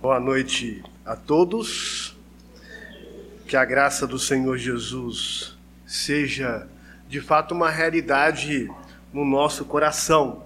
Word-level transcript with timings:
Boa 0.00 0.18
noite 0.18 0.82
a 1.04 1.14
todos. 1.14 2.16
Que 3.46 3.54
a 3.54 3.66
graça 3.66 4.06
do 4.06 4.18
Senhor 4.18 4.56
Jesus 4.56 5.58
seja 5.84 6.66
de 7.06 7.20
fato 7.20 7.52
uma 7.52 7.68
realidade 7.68 8.66
no 9.12 9.26
nosso 9.26 9.62
coração. 9.66 10.42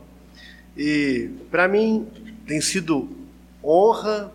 E 0.77 1.31
para 1.53 1.69
mim 1.69 2.05
tem 2.45 2.61
sido 2.61 3.09
honra, 3.63 4.33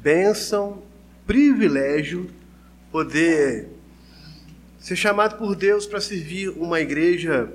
bênção, 0.00 0.82
privilégio 1.26 2.30
poder 2.90 3.68
ser 4.78 4.96
chamado 4.96 5.36
por 5.36 5.54
Deus 5.54 5.84
para 5.84 6.00
servir 6.00 6.48
uma 6.48 6.80
igreja 6.80 7.52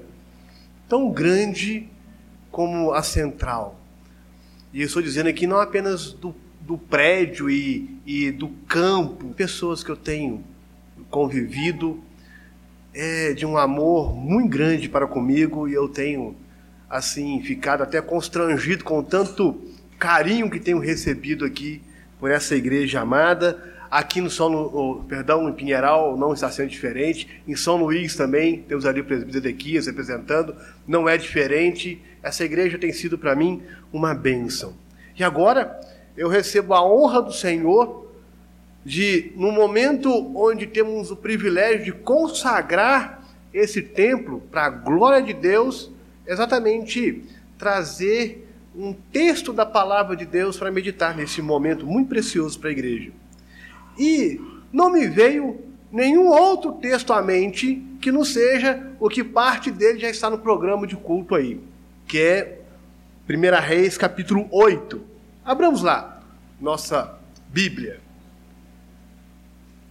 tão 0.87 1.09
grande 1.11 1.89
como 2.51 2.93
a 2.93 3.01
central. 3.01 3.79
E 4.71 4.81
eu 4.81 4.85
estou 4.85 5.01
dizendo 5.01 5.29
aqui 5.29 5.47
não 5.47 5.59
apenas 5.59 6.13
do 6.13 6.35
do 6.61 6.77
prédio 6.77 7.49
e, 7.49 7.97
e 8.05 8.31
do 8.31 8.49
campo, 8.67 9.33
pessoas 9.33 9.83
que 9.83 9.89
eu 9.89 9.97
tenho 9.97 10.43
convivido, 11.09 12.01
é 12.93 13.33
de 13.33 13.45
um 13.45 13.57
amor 13.57 14.15
muito 14.15 14.49
grande 14.49 14.89
para 14.89 15.07
comigo 15.07 15.67
e 15.67 15.73
eu 15.73 15.87
tenho 15.87 16.35
assim 16.89 17.41
ficado 17.41 17.83
até 17.83 18.01
constrangido 18.01 18.83
com 18.83 19.01
tanto 19.01 19.59
carinho 19.97 20.49
que 20.49 20.59
tenho 20.59 20.79
recebido 20.79 21.45
aqui 21.45 21.81
por 22.19 22.29
essa 22.29 22.55
igreja 22.55 23.01
amada. 23.01 23.69
Aqui 23.89 24.21
no 24.21 24.29
São, 24.29 24.47
Lu... 24.47 25.03
perdão, 25.07 25.49
em 25.49 25.53
Pinheiral 25.53 26.17
não 26.17 26.33
está 26.33 26.49
sendo 26.49 26.69
diferente. 26.69 27.27
Em 27.47 27.55
São 27.55 27.77
Luís 27.77 28.15
também 28.15 28.61
temos 28.61 28.85
ali 28.85 29.01
o 29.01 29.05
presbítero 29.05 29.39
Edequias 29.39 29.87
representando. 29.87 30.55
Não 30.87 31.07
é 31.09 31.17
diferente. 31.17 32.01
Essa 32.23 32.45
igreja 32.45 32.77
tem 32.77 32.93
sido 32.93 33.17
para 33.17 33.35
mim 33.35 33.61
uma 33.91 34.13
bênção. 34.13 34.73
E 35.17 35.23
agora 35.23 35.79
eu 36.21 36.27
recebo 36.27 36.75
a 36.75 36.85
honra 36.85 37.19
do 37.19 37.33
Senhor 37.33 38.05
de, 38.85 39.31
no 39.35 39.51
momento 39.51 40.07
onde 40.37 40.67
temos 40.67 41.09
o 41.09 41.15
privilégio 41.15 41.83
de 41.83 41.91
consagrar 41.91 43.27
esse 43.51 43.81
templo 43.81 44.39
para 44.51 44.65
a 44.65 44.69
glória 44.69 45.19
de 45.19 45.33
Deus, 45.33 45.89
exatamente 46.27 47.23
trazer 47.57 48.47
um 48.75 48.93
texto 48.93 49.51
da 49.51 49.65
palavra 49.65 50.15
de 50.15 50.23
Deus 50.23 50.59
para 50.59 50.69
meditar 50.69 51.17
nesse 51.17 51.41
momento 51.41 51.87
muito 51.87 52.09
precioso 52.09 52.59
para 52.59 52.69
a 52.69 52.73
igreja. 52.73 53.11
E 53.97 54.39
não 54.71 54.91
me 54.91 55.07
veio 55.07 55.59
nenhum 55.91 56.27
outro 56.27 56.73
texto 56.73 57.13
à 57.13 57.23
mente 57.23 57.83
que 57.99 58.11
não 58.11 58.23
seja 58.23 58.91
o 58.99 59.09
que 59.09 59.23
parte 59.23 59.71
dele 59.71 59.97
já 59.97 60.09
está 60.11 60.29
no 60.29 60.37
programa 60.37 60.85
de 60.85 60.95
culto 60.95 61.33
aí, 61.33 61.59
que 62.07 62.19
é 62.19 62.61
1 63.27 63.59
Reis 63.59 63.97
capítulo 63.97 64.47
8. 64.51 65.01
Abramos 65.43 65.81
lá 65.81 66.10
nossa 66.61 67.19
Bíblia. 67.49 67.99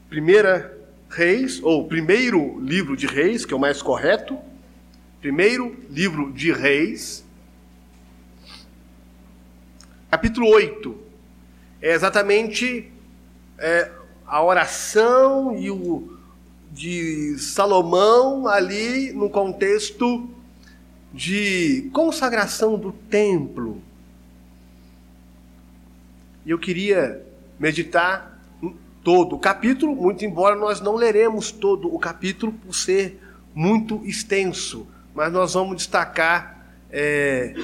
Primeira 0.09 0.79
Reis, 1.11 1.61
ou 1.62 1.89
primeiro 1.89 2.61
livro 2.61 2.97
de 2.97 3.07
Reis, 3.07 3.45
que 3.45 3.53
é 3.53 3.57
o 3.57 3.61
mais 3.61 3.83
correto. 3.83 4.39
Primeiro 5.21 5.77
livro 5.91 6.33
de 6.33 6.53
Reis, 6.53 7.25
capítulo 10.11 10.49
8. 10.49 10.97
É 11.83 11.93
exatamente 11.93 12.91
é, 13.59 13.91
a 14.25 14.43
oração 14.43 15.59
e 15.59 15.71
o 15.71 16.17
de 16.71 17.37
Salomão 17.39 18.47
ali 18.47 19.12
no 19.12 19.29
contexto 19.29 20.31
de 21.12 21.91
consagração 21.93 22.79
do 22.79 22.93
templo 22.93 23.83
e 26.45 26.51
eu 26.51 26.59
queria 26.59 27.23
meditar 27.59 28.39
todo 29.03 29.37
o 29.37 29.39
capítulo, 29.39 29.95
muito 29.95 30.25
embora 30.25 30.55
nós 30.55 30.81
não 30.81 30.95
leremos 30.95 31.51
todo 31.51 31.93
o 31.93 31.99
capítulo 31.99 32.53
por 32.53 32.75
ser 32.75 33.21
muito 33.55 34.05
extenso, 34.05 34.87
mas 35.15 35.33
nós 35.33 35.55
vamos 35.55 35.77
destacar 35.77 36.67
é, 36.91 37.55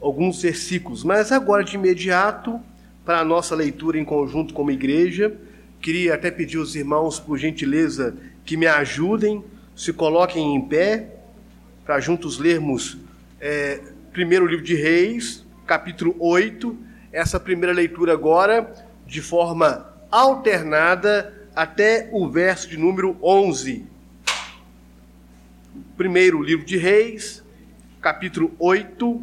alguns 0.00 0.42
versículos. 0.42 1.02
Mas 1.02 1.32
agora, 1.32 1.64
de 1.64 1.74
imediato, 1.74 2.60
para 3.04 3.20
a 3.20 3.24
nossa 3.24 3.54
leitura 3.54 3.98
em 3.98 4.04
conjunto 4.04 4.52
como 4.52 4.70
igreja, 4.70 5.34
queria 5.80 6.14
até 6.14 6.30
pedir 6.30 6.58
aos 6.58 6.74
irmãos, 6.74 7.18
por 7.18 7.38
gentileza, 7.38 8.16
que 8.44 8.56
me 8.56 8.66
ajudem, 8.66 9.42
se 9.74 9.92
coloquem 9.92 10.54
em 10.54 10.60
pé, 10.60 11.14
para 11.84 12.00
juntos 12.00 12.38
lermos 12.38 12.98
é, 13.40 13.80
primeiro 14.12 14.46
livro 14.46 14.64
de 14.64 14.74
Reis, 14.74 15.46
capítulo 15.66 16.14
8, 16.18 16.76
essa 17.12 17.40
primeira 17.40 17.72
leitura 17.72 18.12
agora 18.12 18.72
de 19.06 19.22
forma 19.22 19.86
alternada 20.10 21.34
até 21.54 22.08
o 22.12 22.28
verso 22.28 22.68
de 22.68 22.76
número 22.76 23.16
11. 23.22 23.84
Primeiro 25.96 26.42
livro 26.42 26.64
de 26.64 26.76
Reis, 26.76 27.42
capítulo 28.00 28.54
8, 28.58 29.22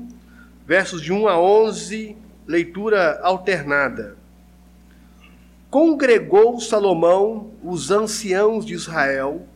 versos 0.66 1.02
de 1.02 1.14
1 1.14 1.28
a 1.28 1.40
11, 1.40 2.18
leitura 2.46 3.20
alternada. 3.22 4.18
Congregou 5.70 6.60
Salomão 6.60 7.52
os 7.64 7.92
anciãos 7.92 8.66
de 8.66 8.74
Israel, 8.74 9.48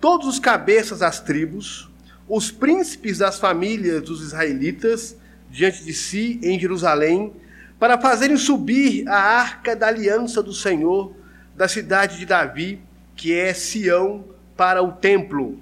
todos 0.00 0.26
os 0.26 0.38
cabeças 0.38 0.98
das 0.98 1.20
tribos, 1.20 1.88
os 2.28 2.50
príncipes 2.50 3.18
das 3.18 3.38
famílias 3.38 4.02
dos 4.02 4.22
israelitas, 4.22 5.16
diante 5.50 5.84
de 5.84 5.92
si 5.92 6.40
em 6.42 6.58
Jerusalém, 6.58 7.32
para 7.82 7.98
fazerem 7.98 8.36
subir 8.36 9.08
a 9.08 9.16
arca 9.16 9.74
da 9.74 9.88
aliança 9.88 10.40
do 10.40 10.52
Senhor 10.52 11.16
da 11.56 11.66
cidade 11.66 12.16
de 12.16 12.24
Davi, 12.24 12.80
que 13.16 13.36
é 13.36 13.52
Sião, 13.52 14.24
para 14.56 14.80
o 14.80 14.92
templo. 14.92 15.58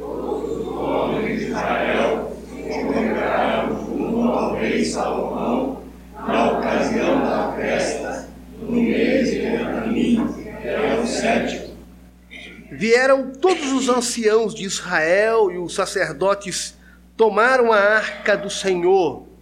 Todos 0.00 0.58
os 0.58 0.66
homens 0.66 1.38
de 1.38 1.46
Israel 1.46 2.36
congregaram 2.50 3.86
junto 3.86 4.28
ao 4.28 4.84
Salomão 4.84 5.82
na 6.16 6.50
ocasião 6.50 7.20
da 7.20 7.52
festa, 7.52 8.28
no 8.60 8.72
mês 8.72 9.30
de 9.30 9.38
Benjamim, 9.38 10.34
que 10.60 10.66
é 10.66 11.00
o 11.00 11.06
sétimo. 11.06 11.76
Vieram 12.72 13.30
todos 13.40 13.72
os 13.72 13.88
anciãos 13.88 14.52
de 14.52 14.64
Israel 14.64 15.52
e 15.52 15.58
os 15.58 15.76
sacerdotes 15.76 16.76
tomaram 17.16 17.72
a 17.72 17.78
arca 17.78 18.36
do 18.36 18.50
Senhor 18.50 19.32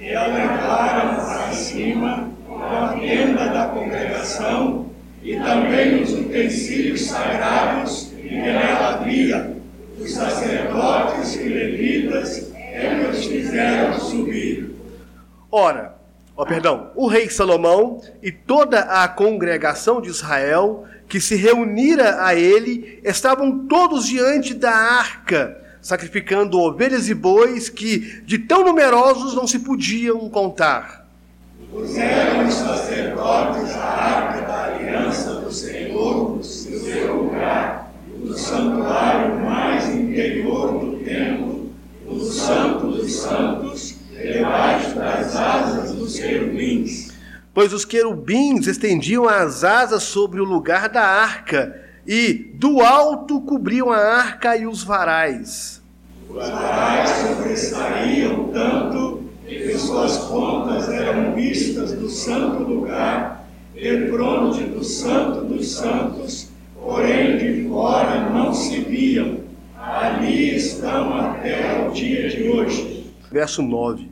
e 0.00 0.14
a 0.14 0.26
levaram 0.26 1.16
para 1.16 1.52
cima 1.52 2.30
a 2.48 2.96
tenda 2.98 3.48
da 3.48 3.66
congregação 3.66 4.86
e 5.22 5.36
também 5.36 6.02
os 6.02 6.12
utensílios 6.12 7.06
sagrados 7.06 8.12
que 8.16 8.34
nela 8.34 8.94
havia. 8.94 9.56
Os 9.98 10.12
sacerdotes 10.12 11.34
e 11.34 11.48
levitas 11.48 12.52
é 12.54 13.08
os 13.10 13.24
fizeram 13.24 13.98
subir. 13.98 14.70
Ora, 15.50 15.96
ó, 16.36 16.44
perdão, 16.44 16.90
o 16.94 17.08
rei 17.08 17.28
Salomão 17.28 18.00
e 18.22 18.30
toda 18.30 18.80
a 18.80 19.08
congregação 19.08 20.00
de 20.00 20.08
Israel 20.08 20.84
que 21.08 21.20
se 21.20 21.34
reunira 21.34 22.24
a 22.24 22.34
ele 22.34 23.00
estavam 23.02 23.66
todos 23.66 24.06
diante 24.06 24.54
da 24.54 24.70
arca 24.70 25.67
sacrificando 25.88 26.60
ovelhas 26.60 27.08
e 27.08 27.14
bois 27.14 27.70
que, 27.70 28.20
de 28.26 28.38
tão 28.38 28.62
numerosos, 28.62 29.34
não 29.34 29.46
se 29.46 29.60
podiam 29.60 30.28
contar. 30.28 31.08
Puseram 31.70 32.46
os 32.46 32.52
sacerdotes 32.52 33.74
a 33.74 33.84
arca 33.84 34.42
da 34.42 34.64
aliança 34.66 35.36
do 35.36 35.50
Senhor 35.50 36.36
no 36.36 36.44
seu 36.44 37.22
lugar, 37.22 37.90
no 38.18 38.36
santuário 38.36 39.40
mais 39.40 39.88
interior 39.88 40.78
do 40.78 40.98
templo, 40.98 41.72
no 42.04 42.20
santo 42.20 42.88
dos 42.88 43.10
santos, 43.10 43.94
debaixo 44.10 44.94
das 44.94 45.34
asas 45.36 45.92
dos 45.92 46.18
querubins. 46.18 47.12
Pois 47.54 47.72
os 47.72 47.86
querubins 47.86 48.66
estendiam 48.66 49.26
as 49.26 49.64
asas 49.64 50.02
sobre 50.02 50.38
o 50.38 50.44
lugar 50.44 50.90
da 50.90 51.02
arca, 51.02 51.87
e 52.08 52.32
do 52.54 52.80
alto 52.80 53.38
cobriam 53.42 53.92
a 53.92 53.98
arca 53.98 54.56
e 54.56 54.66
os 54.66 54.82
varais. 54.82 55.82
Os 56.30 56.48
varais 56.48 57.10
sobressaíam 57.10 58.44
tanto 58.50 59.24
que 59.46 59.76
suas 59.76 60.16
pontas 60.16 60.88
eram 60.88 61.34
vistas 61.34 61.92
do 61.92 62.08
santo 62.08 62.62
lugar, 62.62 63.44
de 63.74 64.08
fronte 64.08 64.64
do 64.64 64.82
santo 64.82 65.44
dos 65.44 65.70
santos, 65.70 66.48
porém 66.74 67.36
de 67.36 67.68
fora 67.68 68.30
não 68.30 68.54
se 68.54 68.80
viam. 68.80 69.40
Ali 69.76 70.56
estão 70.56 71.14
até 71.14 71.86
o 71.86 71.92
dia 71.92 72.30
de 72.30 72.48
hoje. 72.48 73.12
Verso 73.30 73.60
9. 73.60 74.10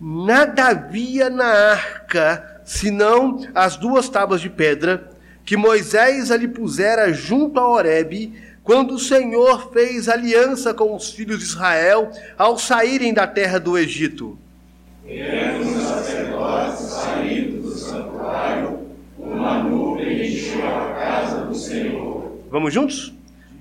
Nada 0.00 0.68
havia 0.68 1.28
na 1.28 1.44
arca, 1.44 2.60
senão 2.64 3.40
as 3.52 3.76
duas 3.76 4.08
tábuas 4.08 4.40
de 4.40 4.48
pedra 4.48 5.11
que 5.44 5.56
Moisés 5.56 6.30
ali 6.30 6.48
pusera 6.48 7.12
junto 7.12 7.58
a 7.58 7.68
Horebe, 7.68 8.32
quando 8.62 8.94
o 8.94 8.98
Senhor 8.98 9.72
fez 9.72 10.08
aliança 10.08 10.72
com 10.72 10.94
os 10.94 11.10
filhos 11.10 11.38
de 11.38 11.44
Israel 11.44 12.10
ao 12.38 12.56
saírem 12.58 13.12
da 13.12 13.26
terra 13.26 13.58
do 13.58 13.76
Egito. 13.76 14.38
Os 15.04 15.82
sacerdotes 15.82 16.92
do 17.50 17.72
uma 19.18 19.62
nuvem 19.62 20.26
encheu 20.26 20.66
a 20.66 20.94
casa 20.94 21.44
do 21.44 21.54
Senhor. 21.54 22.38
Vamos 22.50 22.72
juntos? 22.72 23.12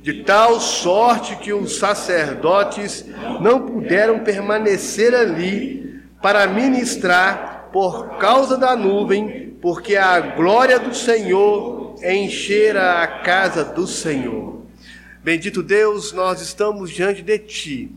De 0.04 0.24
tal 0.24 0.60
sorte 0.60 1.36
que 1.38 1.54
os 1.54 1.78
sacerdotes 1.78 3.06
não 3.40 3.62
puderam 3.62 4.20
permanecer 4.20 5.14
ali 5.14 6.02
para 6.22 6.48
ministrar 6.48 7.70
por 7.72 8.18
causa 8.18 8.58
da 8.58 8.76
nuvem, 8.76 9.51
porque 9.62 9.96
a 9.96 10.20
glória 10.20 10.80
do 10.80 10.94
Senhor 10.94 11.96
enchera 12.04 13.04
a 13.04 13.08
casa 13.08 13.64
do 13.64 13.86
Senhor. 13.86 14.62
Bendito 15.24 15.62
Deus, 15.62 16.12
nós 16.12 16.42
estamos 16.42 16.90
diante 16.90 17.22
de 17.22 17.38
Ti 17.38 17.92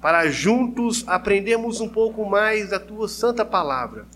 para 0.00 0.30
juntos 0.30 1.04
aprendermos 1.06 1.78
um 1.78 1.88
pouco 1.88 2.24
mais 2.24 2.70
da 2.70 2.80
Tua 2.80 3.06
santa 3.06 3.44
palavra. 3.44 4.06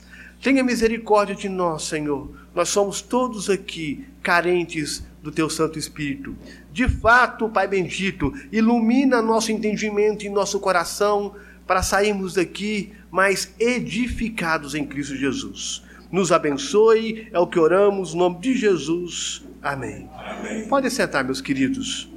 Tenha 0.42 0.64
misericórdia 0.64 1.34
de 1.34 1.48
nós, 1.48 1.82
Senhor. 1.84 2.30
Nós 2.54 2.70
somos 2.70 3.02
todos 3.02 3.50
aqui 3.50 4.06
carentes 4.22 5.04
do 5.22 5.30
Teu 5.30 5.50
Santo 5.50 5.78
Espírito. 5.78 6.34
De 6.72 6.88
fato, 6.88 7.50
Pai 7.50 7.68
bendito, 7.68 8.32
ilumina 8.50 9.20
nosso 9.20 9.52
entendimento 9.52 10.24
e 10.24 10.30
nosso 10.30 10.58
coração 10.58 11.34
para 11.66 11.82
sairmos 11.82 12.34
daqui 12.34 12.92
mais 13.10 13.54
edificados 13.58 14.74
em 14.74 14.86
Cristo 14.86 15.16
Jesus. 15.16 15.83
Nos 16.14 16.30
abençoe, 16.30 17.28
é 17.32 17.38
o 17.40 17.46
que 17.48 17.58
oramos, 17.58 18.14
no 18.14 18.20
nome 18.20 18.38
de 18.38 18.56
Jesus. 18.56 19.42
Amém. 19.60 20.08
Amém. 20.14 20.68
Pode 20.68 20.88
sentar, 20.88 21.24
meus 21.24 21.40
queridos. 21.40 22.08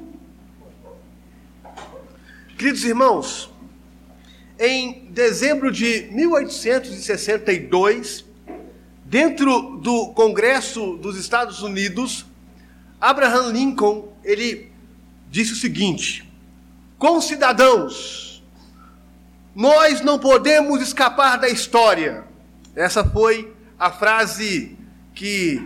Queridos 2.56 2.84
irmãos, 2.84 3.52
em 4.60 5.08
dezembro 5.10 5.72
de 5.72 6.10
1862, 6.12 8.24
dentro 9.04 9.78
do 9.78 10.10
Congresso 10.10 10.96
dos 10.98 11.18
Estados 11.18 11.64
Unidos, 11.64 12.24
Abraham 13.02 13.52
Lincoln, 13.52 14.14
ele 14.24 14.72
disse 15.28 15.54
o 15.54 15.56
seguinte: 15.56 16.32
"Concidadãos, 17.00 18.44
nós 19.56 20.02
não 20.02 20.20
podemos 20.20 20.84
escapar 20.84 21.40
da 21.40 21.50
história". 21.50 22.26
Essa 22.76 23.04
foi 23.04 23.57
a 23.80 23.92
frase 23.92 24.78
que 25.14 25.62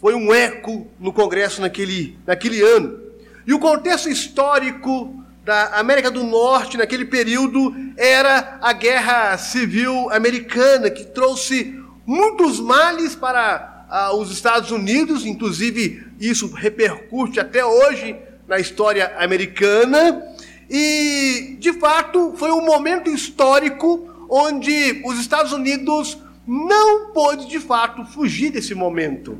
foi 0.00 0.14
um 0.14 0.32
eco 0.32 0.86
no 0.98 1.12
Congresso 1.12 1.60
naquele, 1.60 2.18
naquele 2.26 2.62
ano. 2.62 2.98
E 3.46 3.52
o 3.52 3.58
contexto 3.58 4.08
histórico 4.08 5.14
da 5.44 5.78
América 5.78 6.10
do 6.10 6.22
Norte 6.24 6.76
naquele 6.76 7.04
período 7.04 7.74
era 7.96 8.58
a 8.60 8.72
Guerra 8.72 9.36
Civil 9.38 10.10
Americana, 10.10 10.90
que 10.90 11.04
trouxe 11.04 11.82
muitos 12.06 12.60
males 12.60 13.14
para 13.14 13.86
ah, 13.88 14.14
os 14.14 14.30
Estados 14.30 14.70
Unidos, 14.70 15.24
inclusive 15.24 16.06
isso 16.20 16.52
repercute 16.52 17.40
até 17.40 17.64
hoje 17.64 18.16
na 18.46 18.58
história 18.58 19.16
americana. 19.18 20.22
E, 20.70 21.56
de 21.58 21.72
fato, 21.72 22.34
foi 22.36 22.50
um 22.50 22.64
momento 22.64 23.08
histórico 23.08 24.06
onde 24.28 25.02
os 25.06 25.18
Estados 25.18 25.52
Unidos 25.52 26.18
não 26.48 27.12
pôde, 27.12 27.46
de 27.46 27.60
fato, 27.60 28.06
fugir 28.06 28.50
desse 28.50 28.74
momento. 28.74 29.38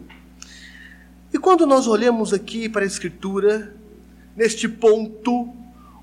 E 1.32 1.38
quando 1.38 1.66
nós 1.66 1.86
olhamos 1.86 2.34
aqui 2.34 2.68
para 2.68 2.82
a 2.82 2.86
Escritura, 2.86 3.74
neste 4.36 4.68
ponto, 4.68 5.48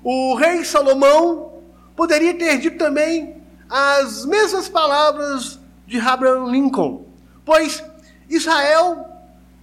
o 0.02 0.34
rei 0.34 0.64
Salomão 0.64 1.62
poderia 1.94 2.34
ter 2.34 2.58
dito 2.58 2.76
também 2.76 3.36
as 3.70 4.24
mesmas 4.26 4.68
palavras 4.68 5.60
de 5.86 6.00
Abraham 6.00 6.50
Lincoln, 6.50 7.06
pois 7.44 7.84
Israel 8.28 9.06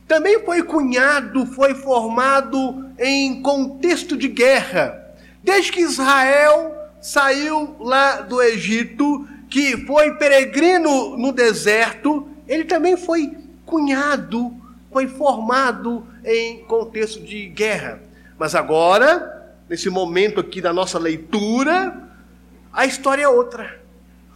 também 0.08 0.40
foi 0.46 0.64
cunhado, 0.64 1.46
foi 1.46 1.76
formado 1.76 2.90
em 2.98 3.42
contexto 3.42 4.16
de 4.16 4.30
guerra. 4.30 5.14
Desde 5.44 5.74
que 5.74 5.82
Israel 5.82 6.74
saiu 7.02 7.76
lá 7.82 8.22
do 8.22 8.42
Egito, 8.42 9.28
que 9.54 9.86
foi 9.86 10.16
peregrino 10.16 11.16
no 11.16 11.32
deserto, 11.32 12.28
ele 12.48 12.66
também 12.66 12.98
foi 12.98 13.38
cunhado, 13.64 14.52
foi 14.92 15.08
formado 15.08 16.08
em 16.26 16.64
contexto 16.64 17.22
de 17.22 17.50
guerra. 17.50 18.02
Mas 18.36 18.56
agora, 18.56 19.54
nesse 19.70 19.92
momento 19.92 20.40
aqui 20.40 20.60
da 20.60 20.74
nossa 20.74 20.98
leitura, 20.98 22.10
a 22.74 22.88
história 22.88 23.26
é 23.26 23.28
outra. 23.28 23.80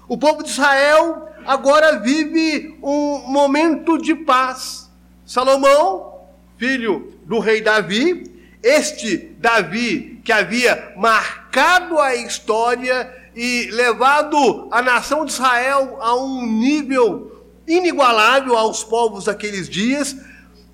O 0.07 0.19
povo 0.19 0.43
de 0.43 0.51
Israel 0.51 1.27
agora 1.47 1.97
vive 1.97 2.77
um 2.83 3.23
momento 3.27 3.97
de 3.97 4.13
paz. 4.13 4.87
Salomão, 5.25 6.27
filho 6.59 7.11
do 7.25 7.39
rei 7.39 7.59
Davi, 7.59 8.23
este 8.61 9.17
Davi 9.39 10.21
que 10.23 10.31
havia 10.31 10.93
marcado 10.95 11.97
a 11.97 12.13
história 12.13 13.11
e 13.37 13.69
levado 13.69 14.67
a 14.71 14.81
nação 14.81 15.23
de 15.23 15.31
Israel 15.31 15.99
a 16.01 16.15
um 16.15 16.43
nível 16.43 17.45
inigualável 17.67 18.57
aos 18.57 18.83
povos 18.83 19.25
daqueles 19.25 19.69
dias, 19.69 20.17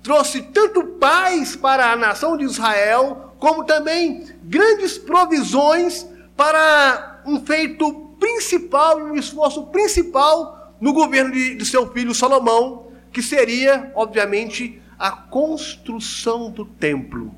trouxe 0.02 0.40
tanto 0.40 0.82
paz 0.98 1.54
para 1.54 1.92
a 1.92 1.96
nação 1.96 2.38
de 2.38 2.44
Israel, 2.44 3.34
como 3.38 3.64
também 3.64 4.24
grandes 4.42 4.96
provisões 4.96 6.06
para 6.34 7.20
um 7.26 7.44
feito 7.44 7.92
principal 8.18 8.98
e 8.98 9.10
um 9.10 9.16
esforço 9.16 9.64
principal 9.66 10.74
no 10.80 10.94
governo 10.94 11.32
de, 11.32 11.56
de 11.56 11.66
seu 11.66 11.92
filho 11.92 12.14
Salomão, 12.14 12.86
que 13.12 13.20
seria, 13.20 13.92
obviamente, 13.94 14.80
a 14.98 15.10
construção 15.10 16.50
do 16.50 16.64
templo. 16.64 17.34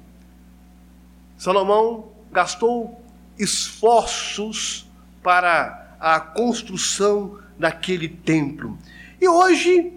Salomão 1.36 2.12
gastou 2.30 3.00
esforços 3.36 4.85
para 5.26 5.96
a 5.98 6.20
construção 6.20 7.40
daquele 7.58 8.08
templo. 8.08 8.78
E 9.20 9.26
hoje, 9.26 9.92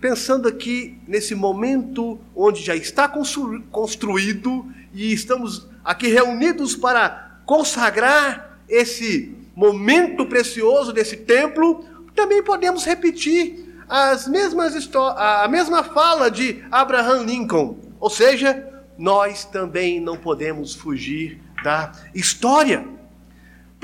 pensando 0.00 0.46
aqui 0.46 0.96
nesse 1.08 1.34
momento 1.34 2.20
onde 2.36 2.62
já 2.62 2.76
está 2.76 3.12
construído 3.72 4.64
e 4.92 5.12
estamos 5.12 5.66
aqui 5.84 6.06
reunidos 6.06 6.76
para 6.76 7.40
consagrar 7.44 8.60
esse 8.68 9.36
momento 9.56 10.24
precioso 10.24 10.92
desse 10.92 11.16
templo, 11.16 11.84
também 12.14 12.40
podemos 12.40 12.84
repetir 12.84 13.82
as 13.88 14.28
mesmas 14.28 14.88
a 15.16 15.48
mesma 15.48 15.82
fala 15.82 16.30
de 16.30 16.64
Abraham 16.70 17.24
Lincoln, 17.24 17.76
ou 17.98 18.08
seja, 18.08 18.72
nós 18.96 19.44
também 19.44 19.98
não 19.98 20.16
podemos 20.16 20.76
fugir 20.76 21.40
da 21.64 21.90
história. 22.14 22.86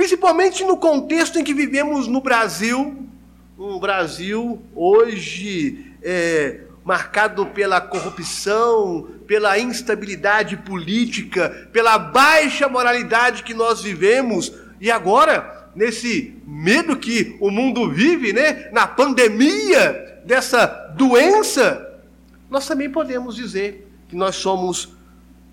Principalmente 0.00 0.64
no 0.64 0.78
contexto 0.78 1.38
em 1.38 1.44
que 1.44 1.52
vivemos 1.52 2.06
no 2.08 2.22
Brasil, 2.22 3.06
um 3.58 3.78
Brasil 3.78 4.58
hoje 4.74 5.92
é, 6.02 6.60
marcado 6.82 7.44
pela 7.44 7.82
corrupção, 7.82 9.10
pela 9.26 9.58
instabilidade 9.58 10.56
política, 10.56 11.68
pela 11.70 11.98
baixa 11.98 12.66
moralidade 12.66 13.42
que 13.42 13.52
nós 13.52 13.82
vivemos 13.82 14.50
e 14.80 14.90
agora 14.90 15.68
nesse 15.76 16.34
medo 16.46 16.96
que 16.96 17.36
o 17.38 17.50
mundo 17.50 17.90
vive, 17.90 18.32
né, 18.32 18.70
na 18.72 18.86
pandemia 18.86 20.22
dessa 20.24 20.64
doença, 20.96 22.00
nós 22.48 22.66
também 22.66 22.88
podemos 22.88 23.36
dizer 23.36 23.86
que 24.08 24.16
nós 24.16 24.36
somos 24.36 24.96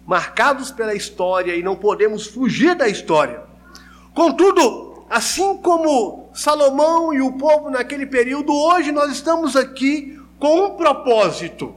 marcados 0.05 0.71
pela 0.71 0.95
história 0.95 1.53
e 1.53 1.61
não 1.61 1.75
podemos 1.75 2.27
fugir 2.27 2.75
da 2.75 2.87
história. 2.87 3.46
Contudo, 4.17 5.05
assim 5.07 5.57
como 5.57 6.31
Salomão 6.33 7.13
e 7.13 7.21
o 7.21 7.33
povo 7.33 7.69
naquele 7.69 8.07
período, 8.07 8.51
hoje 8.51 8.91
nós 8.91 9.11
estamos 9.11 9.55
aqui 9.55 10.19
com 10.39 10.65
um 10.65 10.69
propósito: 10.71 11.75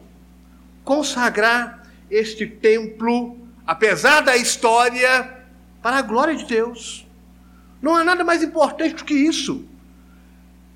consagrar 0.82 1.86
este 2.10 2.46
templo, 2.46 3.36
apesar 3.66 4.22
da 4.22 4.38
história, 4.38 5.36
para 5.82 5.98
a 5.98 6.02
glória 6.02 6.34
de 6.34 6.46
Deus. 6.46 7.06
Não 7.82 7.94
há 7.94 8.02
nada 8.02 8.24
mais 8.24 8.42
importante 8.42 8.94
do 8.94 9.04
que 9.04 9.12
isso. 9.12 9.62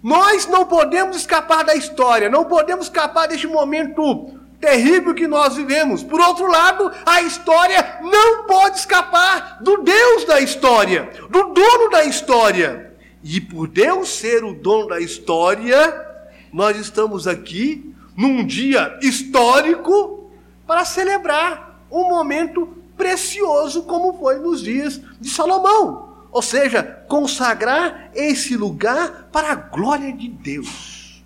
Nós 0.03 0.47
não 0.47 0.67
podemos 0.67 1.17
escapar 1.17 1.65
da 1.65 1.75
história, 1.75 2.29
não 2.29 2.45
podemos 2.45 2.89
escapar 2.89 3.27
deste 3.27 3.47
momento 3.47 4.34
terrível 4.61 5.15
que 5.15 5.27
nós 5.27 5.57
vivemos. 5.57 6.03
Por 6.03 6.21
outro 6.21 6.47
lado, 6.47 6.91
a 7.05 7.23
história 7.23 7.99
não 8.03 8.45
pode 8.45 8.79
escapar 8.79 9.59
do 9.61 9.79
Deus 9.83 10.25
da 10.25 10.41
história, 10.41 11.11
do 11.31 11.55
dono 11.55 11.91
da 11.91 12.05
história. 12.05 12.95
E 13.23 13.41
por 13.41 13.69
Deus 13.69 14.11
ser 14.11 14.45
o 14.45 14.53
dono 14.53 14.89
da 14.89 15.01
história, 15.01 16.05
nós 16.53 16.77
estamos 16.77 17.27
aqui 17.27 17.95
num 18.17 18.45
dia 18.47 18.99
histórico 19.03 20.31
para 20.67 20.85
celebrar 20.85 21.81
um 21.91 22.09
momento 22.09 22.67
precioso 22.97 23.83
como 23.83 24.19
foi 24.19 24.39
nos 24.39 24.63
dias 24.63 25.01
de 25.21 25.31
Salomão. 25.31 26.15
Ou 26.31 26.43
seja, 26.43 26.83
consagrar 26.83 28.11
esse 28.15 28.57
lugar 28.57 29.29
para 29.31 29.53
a 29.53 29.55
glória 29.55 30.13
de 30.13 30.29
Deus. 30.29 31.23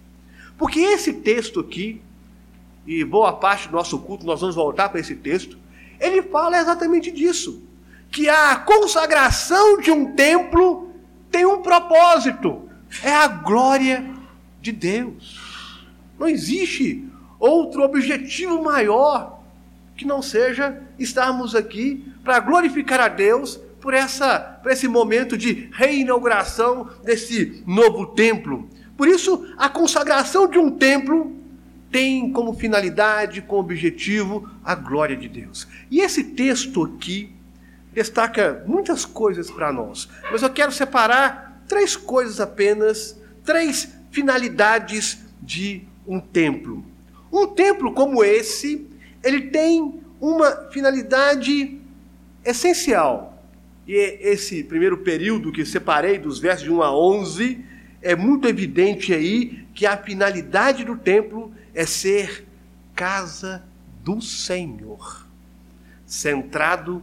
Porque 0.58 0.80
esse 0.80 1.14
texto 1.14 1.60
aqui, 1.60 2.02
e 2.88 3.04
boa 3.04 3.34
parte 3.34 3.68
do 3.68 3.76
nosso 3.76 3.98
culto 3.98 4.24
nós 4.24 4.40
vamos 4.40 4.56
voltar 4.56 4.88
para 4.88 4.98
esse 4.98 5.14
texto, 5.14 5.58
ele 6.00 6.22
fala 6.22 6.58
exatamente 6.58 7.10
disso. 7.10 7.62
Que 8.10 8.30
a 8.30 8.56
consagração 8.56 9.78
de 9.78 9.90
um 9.90 10.14
templo 10.14 10.90
tem 11.30 11.44
um 11.44 11.60
propósito: 11.60 12.66
é 13.02 13.12
a 13.12 13.28
glória 13.28 14.10
de 14.62 14.72
Deus. 14.72 15.86
Não 16.18 16.26
existe 16.26 17.06
outro 17.38 17.82
objetivo 17.82 18.64
maior 18.64 19.38
que 19.94 20.06
não 20.06 20.22
seja 20.22 20.82
estarmos 20.98 21.54
aqui 21.54 22.10
para 22.24 22.40
glorificar 22.40 23.00
a 23.00 23.08
Deus 23.08 23.60
por, 23.82 23.92
essa, 23.92 24.38
por 24.62 24.72
esse 24.72 24.88
momento 24.88 25.36
de 25.36 25.68
reinauguração 25.72 26.88
desse 27.04 27.62
novo 27.66 28.06
templo. 28.06 28.66
Por 28.96 29.06
isso, 29.06 29.46
a 29.58 29.68
consagração 29.68 30.48
de 30.48 30.58
um 30.58 30.70
templo 30.70 31.37
tem 31.90 32.32
como 32.32 32.54
finalidade, 32.54 33.42
como 33.42 33.60
objetivo, 33.60 34.48
a 34.64 34.74
glória 34.74 35.16
de 35.16 35.28
Deus. 35.28 35.66
E 35.90 36.00
esse 36.00 36.22
texto 36.22 36.84
aqui 36.84 37.32
destaca 37.92 38.62
muitas 38.66 39.04
coisas 39.04 39.50
para 39.50 39.72
nós, 39.72 40.08
mas 40.30 40.42
eu 40.42 40.50
quero 40.50 40.70
separar 40.70 41.62
três 41.66 41.96
coisas 41.96 42.40
apenas, 42.40 43.18
três 43.44 43.94
finalidades 44.10 45.18
de 45.42 45.82
um 46.06 46.20
templo. 46.20 46.84
Um 47.32 47.46
templo 47.46 47.92
como 47.92 48.24
esse, 48.24 48.86
ele 49.22 49.42
tem 49.42 50.00
uma 50.20 50.50
finalidade 50.70 51.78
essencial. 52.44 53.42
E 53.86 53.94
esse 54.20 54.62
primeiro 54.64 54.98
período 54.98 55.52
que 55.52 55.64
separei 55.64 56.18
dos 56.18 56.38
versos 56.38 56.64
de 56.64 56.70
1 56.70 56.82
a 56.82 56.94
11, 56.94 57.64
é 58.02 58.14
muito 58.14 58.46
evidente 58.46 59.12
aí 59.12 59.64
que 59.74 59.86
a 59.86 59.96
finalidade 59.96 60.84
do 60.84 60.96
templo 60.96 61.52
é 61.78 61.86
ser 61.86 62.44
casa 62.92 63.62
do 64.02 64.20
Senhor, 64.20 65.24
centrado 66.04 67.00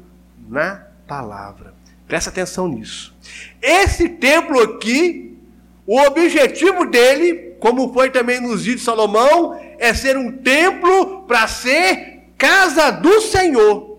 na 0.49 0.85
palavra. 1.07 1.73
Presta 2.05 2.29
atenção 2.29 2.67
nisso. 2.67 3.15
Esse 3.61 4.09
templo 4.09 4.61
aqui, 4.61 5.39
o 5.87 5.97
objetivo 6.01 6.85
dele, 6.87 7.55
como 7.57 7.93
foi 7.93 8.09
também 8.09 8.41
nos 8.41 8.65
dias 8.65 8.79
de 8.79 8.83
Salomão, 8.83 9.57
é 9.79 9.93
ser 9.93 10.17
um 10.17 10.29
templo 10.39 11.21
para 11.21 11.47
ser 11.47 12.33
casa 12.37 12.91
do 12.91 13.21
Senhor, 13.21 13.97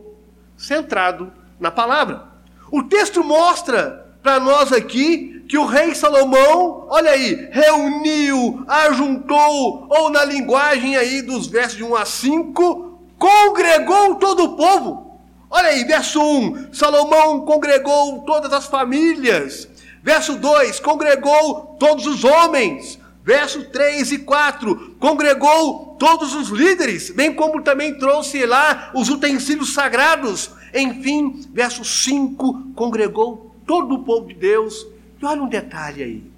centrado 0.58 1.32
na 1.58 1.70
palavra. 1.70 2.28
O 2.70 2.82
texto 2.82 3.24
mostra 3.24 4.05
para 4.26 4.40
nós 4.40 4.72
aqui 4.72 5.44
que 5.48 5.56
o 5.56 5.64
rei 5.64 5.94
Salomão, 5.94 6.88
olha 6.88 7.12
aí, 7.12 7.48
reuniu, 7.52 8.64
ajuntou, 8.66 9.86
ou 9.88 10.10
na 10.10 10.24
linguagem 10.24 10.96
aí 10.96 11.22
dos 11.22 11.46
versos 11.46 11.76
de 11.76 11.84
1 11.84 11.94
a 11.94 12.04
5, 12.04 12.98
congregou 13.16 14.16
todo 14.16 14.42
o 14.42 14.56
povo. 14.56 15.20
Olha 15.48 15.68
aí, 15.68 15.84
verso 15.84 16.20
1, 16.20 16.74
Salomão 16.74 17.42
congregou 17.42 18.22
todas 18.22 18.52
as 18.52 18.66
famílias. 18.66 19.68
Verso 20.02 20.34
2, 20.34 20.80
congregou 20.80 21.76
todos 21.78 22.04
os 22.04 22.24
homens. 22.24 22.98
Verso 23.22 23.62
3 23.66 24.10
e 24.10 24.18
4, 24.18 24.96
congregou 24.98 25.94
todos 26.00 26.34
os 26.34 26.48
líderes, 26.48 27.10
bem 27.10 27.32
como 27.32 27.62
também 27.62 27.96
trouxe 27.96 28.44
lá 28.44 28.90
os 28.92 29.08
utensílios 29.08 29.72
sagrados. 29.72 30.50
Enfim, 30.74 31.46
verso 31.52 31.84
5, 31.84 32.72
congregou 32.74 33.46
todo 33.66 33.94
o 33.96 34.04
povo 34.04 34.28
de 34.28 34.34
Deus. 34.34 34.86
E 35.20 35.24
olha 35.24 35.42
um 35.42 35.48
detalhe 35.48 36.02
aí: 36.02 36.30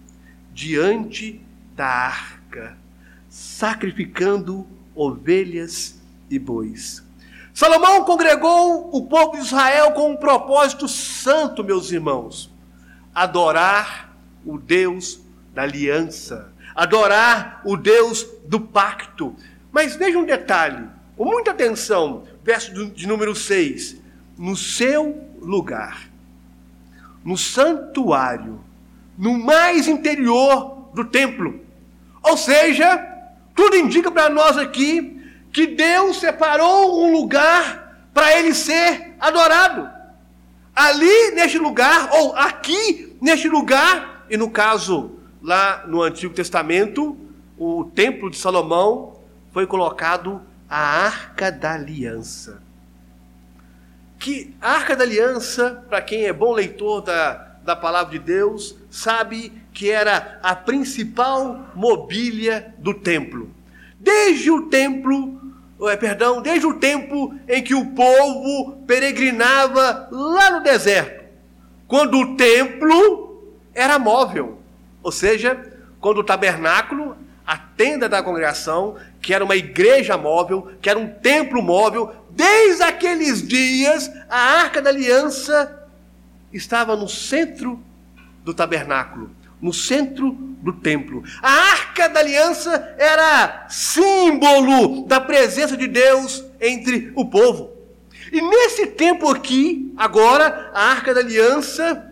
diante 0.53 1.41
da 1.77 1.87
arca, 1.87 2.77
sacrificando 3.29 4.67
ovelhas 4.95 6.01
e 6.31 6.39
bois. 6.39 7.07
Salomão 7.55 8.05
congregou 8.05 8.89
o 8.95 9.07
povo 9.07 9.33
de 9.33 9.39
Israel 9.39 9.93
com 9.93 10.13
um 10.13 10.17
propósito 10.17 10.89
santo, 10.89 11.65
meus 11.65 11.91
irmãos: 11.91 12.51
adorar 13.15 14.17
o 14.45 14.59
Deus 14.59 15.21
da 15.55 15.63
aliança, 15.63 16.53
adorar 16.75 17.61
o 17.65 17.77
Deus 17.77 18.27
do 18.47 18.61
pacto. 18.61 19.35
Mas 19.73 19.97
veja 19.97 20.19
um 20.19 20.25
detalhe, 20.25 20.89
com 21.17 21.25
muita 21.25 21.51
atenção, 21.51 22.25
verso 22.45 22.87
de 22.87 23.07
número 23.07 23.35
6: 23.35 23.97
no 24.39 24.57
seu 24.57 25.25
lugar, 25.41 26.08
no 27.25 27.37
santuário, 27.37 28.61
no 29.17 29.39
mais 29.39 29.87
interior 29.89 30.91
do 30.95 31.05
templo. 31.05 31.61
Ou 32.23 32.37
seja, 32.37 32.97
tudo 33.55 33.77
indica 33.77 34.11
para 34.11 34.29
nós 34.29 34.57
aqui 34.57 35.21
que 35.53 35.67
Deus 35.67 36.19
separou 36.21 37.05
um 37.05 37.13
lugar 37.13 38.09
para 38.15 38.39
ele 38.39 38.55
ser 38.55 39.15
adorado. 39.19 39.89
Ali 40.75 41.33
neste 41.33 41.59
lugar, 41.59 42.11
ou 42.13 42.37
aqui 42.37 43.17
neste 43.21 43.49
lugar, 43.49 44.27
e 44.31 44.37
no 44.37 44.51
caso 44.51 45.19
lá 45.43 45.85
no 45.87 46.03
Antigo 46.03 46.35
Testamento, 46.35 47.17
o 47.57 47.85
templo 47.85 48.31
de 48.31 48.37
Salomão 48.37 49.17
foi 49.53 49.67
colocado 49.67 50.41
a 50.69 50.79
Arca 50.79 51.51
da 51.51 51.75
Aliança. 51.75 52.63
Que 54.19 54.55
a 54.61 54.73
Arca 54.73 54.97
da 54.97 55.05
Aliança, 55.05 55.85
para 55.89 56.01
quem 56.03 56.25
é 56.25 56.33
bom 56.33 56.53
leitor 56.53 57.03
da 57.03 57.49
da 57.69 57.77
palavra 57.77 58.13
de 58.13 58.19
Deus, 58.19 58.75
sabe 58.91 59.53
que 59.75 59.91
era 59.91 60.39
a 60.43 60.57
principal 60.57 61.67
mobília 61.75 62.75
do 62.79 62.95
templo. 62.95 63.51
Desde 64.01 64.51
o 64.51 64.71
templo, 64.71 65.39
é, 65.83 65.95
perdão, 65.95 66.41
desde 66.41 66.67
o 66.67 66.79
tempo 66.79 67.35
em 67.47 67.63
que 67.63 67.75
o 67.75 67.91
povo 67.91 68.83
peregrinava 68.87 70.09
lá 70.11 70.53
no 70.53 70.63
deserto, 70.63 71.25
quando 71.87 72.17
o 72.17 72.37
templo 72.37 73.53
era 73.75 73.99
móvel, 73.99 74.59
ou 75.03 75.13
seja, 75.13 75.63
quando 76.01 76.19
o 76.19 76.25
tabernáculo, 76.25 77.19
a 77.47 77.59
tenda 77.59 78.09
da 78.09 78.23
congregação, 78.23 78.97
que 79.21 79.35
era 79.35 79.45
uma 79.45 79.57
igreja 79.57 80.17
móvel, 80.17 80.73
que 80.81 80.89
era 80.89 80.99
um 80.99 81.09
templo 81.09 81.63
móvel, 81.63 82.15
desde 82.39 82.85
aqueles 82.85 83.47
dias 83.47 84.09
a 84.31 84.39
arca 84.39 84.81
da 84.81 84.91
aliança 84.91 85.89
estava 86.53 86.95
no 86.95 87.09
centro 87.09 87.83
do 88.45 88.55
tabernáculo, 88.55 89.33
no 89.61 89.73
centro 89.73 90.31
do 90.31 90.73
templo. 90.73 91.25
A 91.43 91.51
arca 91.51 92.09
da 92.09 92.21
aliança 92.21 92.95
era 92.97 93.67
símbolo 93.69 95.05
da 95.05 95.21
presença 95.21 95.77
de 95.77 95.89
Deus 95.89 96.45
entre 96.61 97.13
o 97.17 97.25
povo. 97.25 97.73
E 98.31 98.41
nesse 98.41 98.87
tempo 98.87 99.29
aqui, 99.29 99.93
agora, 99.97 100.71
a 100.73 100.91
arca 100.93 101.13
da 101.13 101.21
aliança, 101.21 102.07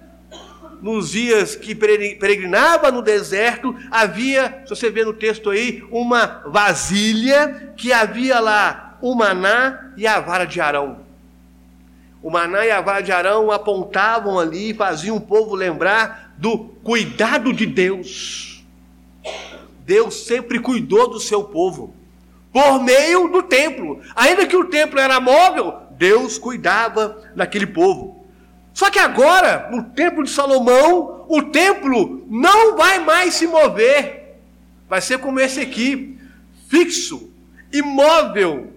nos 0.82 1.12
dias 1.12 1.54
que 1.54 1.72
peregrinava 1.72 2.90
no 2.90 3.00
deserto, 3.00 3.76
havia, 3.92 4.62
se 4.64 4.70
você 4.70 4.90
vê 4.90 5.04
no 5.04 5.12
texto 5.12 5.50
aí, 5.50 5.84
uma 5.88 6.42
vasilha 6.46 7.72
que 7.76 7.92
havia 7.92 8.40
lá 8.40 8.85
o 9.00 9.14
maná 9.14 9.92
e 9.96 10.06
a 10.06 10.20
vara 10.20 10.44
de 10.44 10.60
Arão. 10.60 10.98
O 12.22 12.30
maná 12.30 12.66
e 12.66 12.70
a 12.70 12.80
vara 12.80 13.02
de 13.02 13.12
Arão 13.12 13.50
apontavam 13.50 14.38
ali, 14.38 14.74
faziam 14.74 15.16
o 15.16 15.20
povo 15.20 15.54
lembrar 15.54 16.34
do 16.36 16.58
cuidado 16.58 17.52
de 17.52 17.66
Deus. 17.66 18.64
Deus 19.84 20.26
sempre 20.26 20.58
cuidou 20.58 21.08
do 21.08 21.20
seu 21.20 21.44
povo, 21.44 21.94
por 22.52 22.82
meio 22.82 23.28
do 23.28 23.42
templo. 23.42 24.00
Ainda 24.14 24.46
que 24.46 24.56
o 24.56 24.64
templo 24.64 24.98
era 24.98 25.20
móvel, 25.20 25.74
Deus 25.92 26.38
cuidava 26.38 27.22
daquele 27.34 27.66
povo. 27.66 28.26
Só 28.74 28.90
que 28.90 28.98
agora, 28.98 29.68
no 29.70 29.84
templo 29.84 30.24
de 30.24 30.30
Salomão, 30.30 31.24
o 31.28 31.42
templo 31.42 32.24
não 32.28 32.76
vai 32.76 32.98
mais 32.98 33.34
se 33.34 33.46
mover. 33.46 34.36
Vai 34.88 35.00
ser 35.00 35.18
como 35.18 35.40
esse 35.40 35.60
aqui, 35.60 36.18
fixo, 36.68 37.30
imóvel. 37.72 38.72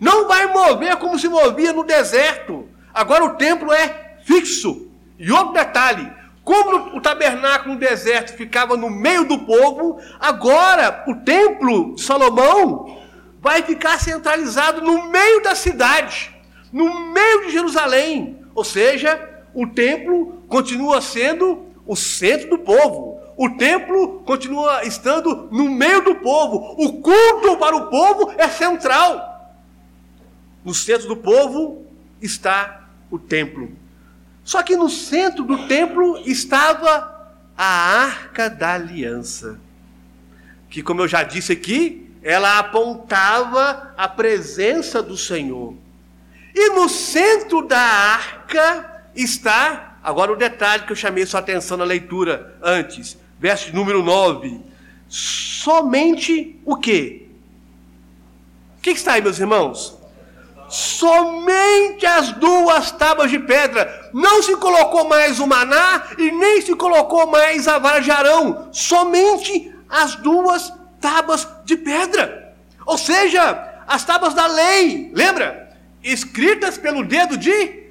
Não 0.00 0.28
vai 0.28 0.46
mover 0.52 0.96
como 0.96 1.18
se 1.18 1.28
movia 1.28 1.72
no 1.72 1.84
deserto. 1.84 2.68
Agora 2.92 3.24
o 3.24 3.34
templo 3.34 3.72
é 3.72 4.16
fixo. 4.24 4.90
E 5.18 5.30
outro 5.32 5.54
detalhe: 5.54 6.10
como 6.44 6.96
o 6.96 7.00
tabernáculo 7.00 7.74
no 7.74 7.80
deserto 7.80 8.36
ficava 8.36 8.76
no 8.76 8.88
meio 8.88 9.24
do 9.24 9.38
povo, 9.40 10.00
agora 10.20 11.04
o 11.08 11.16
templo 11.16 11.94
de 11.94 12.02
Salomão 12.02 13.00
vai 13.40 13.62
ficar 13.62 14.00
centralizado 14.00 14.80
no 14.80 15.08
meio 15.08 15.42
da 15.42 15.54
cidade, 15.54 16.34
no 16.72 17.12
meio 17.12 17.46
de 17.46 17.52
Jerusalém. 17.52 18.44
Ou 18.54 18.64
seja, 18.64 19.20
o 19.54 19.66
templo 19.66 20.44
continua 20.48 21.00
sendo 21.00 21.66
o 21.86 21.96
centro 21.96 22.50
do 22.50 22.58
povo. 22.58 23.20
O 23.36 23.50
templo 23.50 24.22
continua 24.24 24.84
estando 24.84 25.48
no 25.50 25.64
meio 25.70 26.02
do 26.02 26.14
povo. 26.16 26.74
O 26.78 27.00
culto 27.02 27.56
para 27.58 27.76
o 27.76 27.90
povo 27.90 28.32
é 28.38 28.48
central. 28.48 29.35
No 30.66 30.74
centro 30.74 31.06
do 31.06 31.16
povo 31.16 31.86
está 32.20 32.88
o 33.08 33.20
templo. 33.20 33.70
Só 34.42 34.64
que 34.64 34.74
no 34.74 34.90
centro 34.90 35.44
do 35.44 35.68
templo 35.68 36.18
estava 36.26 37.30
a 37.56 37.64
Arca 37.64 38.50
da 38.50 38.74
Aliança, 38.74 39.60
que, 40.68 40.82
como 40.82 41.02
eu 41.02 41.08
já 41.08 41.22
disse 41.22 41.52
aqui, 41.52 42.10
ela 42.20 42.58
apontava 42.58 43.94
a 43.96 44.08
presença 44.08 45.00
do 45.00 45.16
Senhor. 45.16 45.72
E 46.52 46.70
no 46.70 46.88
centro 46.88 47.62
da 47.64 47.78
arca 47.78 49.04
está, 49.14 49.98
agora 50.02 50.32
o 50.32 50.36
detalhe 50.36 50.82
que 50.82 50.90
eu 50.90 50.96
chamei 50.96 51.24
sua 51.26 51.38
atenção 51.38 51.76
na 51.76 51.84
leitura 51.84 52.58
antes, 52.60 53.16
verso 53.38 53.72
número 53.72 54.02
9. 54.02 54.60
Somente 55.08 56.58
o 56.64 56.74
quê? 56.74 57.28
O 58.78 58.80
que 58.82 58.90
está 58.90 59.12
aí, 59.12 59.22
meus 59.22 59.38
irmãos? 59.38 59.95
Somente 60.68 62.04
as 62.06 62.32
duas 62.32 62.90
tábuas 62.90 63.30
de 63.30 63.38
pedra. 63.38 64.10
Não 64.12 64.42
se 64.42 64.56
colocou 64.56 65.04
mais 65.08 65.38
o 65.38 65.46
maná 65.46 66.08
e 66.18 66.30
nem 66.30 66.60
se 66.60 66.74
colocou 66.74 67.26
mais 67.26 67.68
a 67.68 67.78
vara 67.78 68.00
de 68.00 68.10
Arão. 68.10 68.68
Somente 68.72 69.72
as 69.88 70.16
duas 70.16 70.72
tábuas 71.00 71.48
de 71.64 71.76
pedra. 71.76 72.54
Ou 72.84 72.98
seja, 72.98 73.82
as 73.86 74.04
tábuas 74.04 74.34
da 74.34 74.46
lei, 74.46 75.10
lembra? 75.14 75.76
Escritas 76.02 76.76
pelo 76.78 77.04
dedo 77.04 77.36
de 77.36 77.84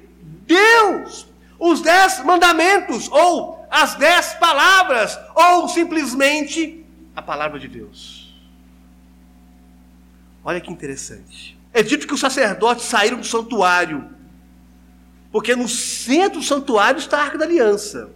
Deus. 0.46 1.26
Os 1.58 1.80
dez 1.80 2.22
mandamentos, 2.22 3.08
ou 3.10 3.66
as 3.70 3.94
dez 3.94 4.34
palavras, 4.34 5.18
ou 5.34 5.68
simplesmente 5.68 6.84
a 7.14 7.22
palavra 7.22 7.58
de 7.58 7.66
Deus. 7.66 8.34
Olha 10.44 10.60
que 10.60 10.70
interessante. 10.70 11.55
É 11.76 11.82
dito 11.82 12.06
que 12.06 12.14
os 12.14 12.20
sacerdotes 12.20 12.86
saíram 12.86 13.18
do 13.18 13.26
santuário, 13.26 14.08
porque 15.30 15.54
no 15.54 15.68
centro 15.68 16.40
do 16.40 16.46
santuário 16.46 16.98
está 16.98 17.18
a 17.18 17.24
arca 17.24 17.36
da 17.36 17.44
aliança. 17.44 18.08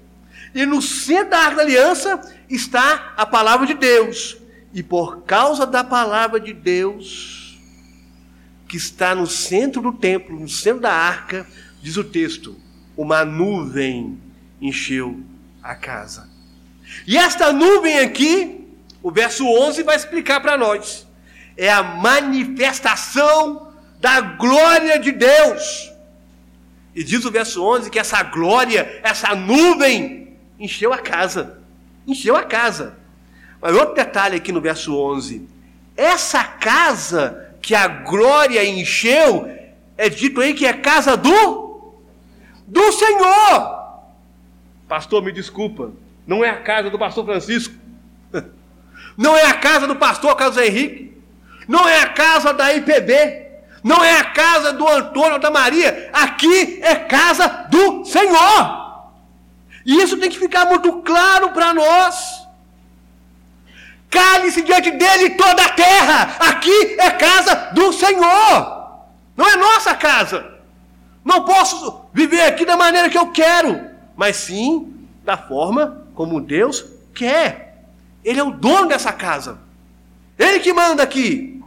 E 0.54 0.64
no 0.64 0.80
centro 0.80 1.32
da 1.32 1.40
arca 1.40 1.56
da 1.56 1.62
aliança 1.64 2.22
está 2.48 3.12
a 3.18 3.26
palavra 3.26 3.66
de 3.66 3.74
Deus. 3.74 4.38
E 4.72 4.82
por 4.82 5.24
causa 5.24 5.66
da 5.66 5.84
palavra 5.84 6.40
de 6.40 6.54
Deus, 6.54 7.60
que 8.66 8.78
está 8.78 9.14
no 9.14 9.26
centro 9.26 9.82
do 9.82 9.92
templo, 9.92 10.40
no 10.40 10.48
centro 10.48 10.80
da 10.80 10.94
arca, 10.94 11.46
diz 11.82 11.98
o 11.98 12.04
texto: 12.04 12.56
uma 12.96 13.26
nuvem 13.26 14.18
encheu 14.58 15.20
a 15.62 15.74
casa. 15.74 16.30
E 17.06 17.18
esta 17.18 17.52
nuvem 17.52 17.98
aqui, 17.98 18.66
o 19.02 19.10
verso 19.10 19.44
11 19.44 19.82
vai 19.82 19.96
explicar 19.96 20.40
para 20.40 20.56
nós, 20.56 21.06
é 21.56 21.70
a 21.70 21.82
manifestação 21.82 23.72
da 23.98 24.20
glória 24.20 24.98
de 24.98 25.12
Deus. 25.12 25.92
E 26.94 27.04
diz 27.04 27.24
o 27.24 27.30
verso 27.30 27.62
11 27.62 27.90
que 27.90 27.98
essa 27.98 28.22
glória, 28.22 29.00
essa 29.02 29.34
nuvem, 29.34 30.36
encheu 30.58 30.92
a 30.92 30.98
casa. 30.98 31.58
Encheu 32.06 32.36
a 32.36 32.42
casa. 32.42 32.98
Mas 33.60 33.74
outro 33.74 33.94
detalhe 33.94 34.36
aqui 34.36 34.52
no 34.52 34.60
verso 34.60 34.96
11: 34.96 35.48
essa 35.96 36.42
casa 36.42 37.54
que 37.60 37.74
a 37.74 37.86
glória 37.86 38.64
encheu, 38.64 39.48
é 39.96 40.08
dito 40.08 40.40
aí 40.40 40.54
que 40.54 40.66
é 40.66 40.72
casa 40.72 41.16
do 41.16 41.70
do 42.66 42.92
Senhor. 42.92 43.80
Pastor, 44.88 45.22
me 45.22 45.32
desculpa, 45.32 45.92
não 46.26 46.44
é 46.44 46.48
a 46.48 46.60
casa 46.60 46.88
do 46.88 46.98
pastor 46.98 47.24
Francisco. 47.24 47.74
Não 49.16 49.36
é 49.36 49.44
a 49.44 49.54
casa 49.54 49.86
do 49.86 49.96
pastor 49.96 50.34
Carlos 50.36 50.56
Henrique. 50.56 51.19
Não 51.70 51.88
é 51.88 52.00
a 52.00 52.08
casa 52.08 52.52
da 52.52 52.74
IPB. 52.74 53.46
Não 53.84 54.02
é 54.02 54.18
a 54.18 54.24
casa 54.24 54.72
do 54.72 54.88
Antônio 54.88 55.34
ou 55.34 55.38
da 55.38 55.52
Maria. 55.52 56.10
Aqui 56.12 56.80
é 56.82 56.96
casa 56.96 57.46
do 57.70 58.04
Senhor. 58.04 59.06
E 59.86 60.02
isso 60.02 60.16
tem 60.16 60.28
que 60.28 60.38
ficar 60.38 60.64
muito 60.64 60.94
claro 60.94 61.52
para 61.52 61.72
nós. 61.72 62.44
Cale-se 64.10 64.62
diante 64.62 64.90
dele 64.90 65.30
toda 65.30 65.64
a 65.64 65.68
terra. 65.68 66.34
Aqui 66.40 66.96
é 66.98 67.08
casa 67.12 67.70
do 67.72 67.92
Senhor. 67.92 68.98
Não 69.36 69.48
é 69.48 69.54
nossa 69.54 69.94
casa. 69.94 70.44
Não 71.24 71.44
posso 71.44 72.00
viver 72.12 72.42
aqui 72.42 72.64
da 72.64 72.76
maneira 72.76 73.08
que 73.08 73.16
eu 73.16 73.28
quero, 73.28 73.80
mas 74.16 74.34
sim 74.34 75.06
da 75.22 75.36
forma 75.36 76.04
como 76.16 76.40
Deus 76.40 76.84
quer. 77.14 77.84
Ele 78.24 78.40
é 78.40 78.42
o 78.42 78.50
dono 78.50 78.88
dessa 78.88 79.12
casa. 79.12 79.56
Ele 80.36 80.58
que 80.58 80.72
manda 80.72 81.04
aqui. 81.04 81.59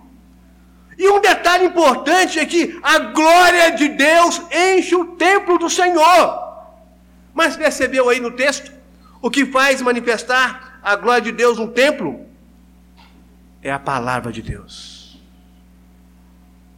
E 0.97 1.09
um 1.09 1.19
detalhe 1.19 1.65
importante 1.65 2.39
é 2.39 2.45
que 2.45 2.79
a 2.83 2.99
glória 2.99 3.71
de 3.71 3.89
Deus 3.89 4.41
enche 4.51 4.95
o 4.95 5.15
templo 5.15 5.57
do 5.57 5.69
Senhor. 5.69 6.41
Mas 7.33 7.55
percebeu 7.55 8.09
aí 8.09 8.19
no 8.19 8.31
texto 8.31 8.71
o 9.21 9.29
que 9.29 9.45
faz 9.45 9.81
manifestar 9.81 10.79
a 10.83 10.95
glória 10.95 11.21
de 11.21 11.31
Deus 11.31 11.57
no 11.57 11.69
templo? 11.69 12.23
é 13.63 13.71
a 13.71 13.79
palavra 13.79 14.31
de 14.31 14.41
Deus. 14.41 15.17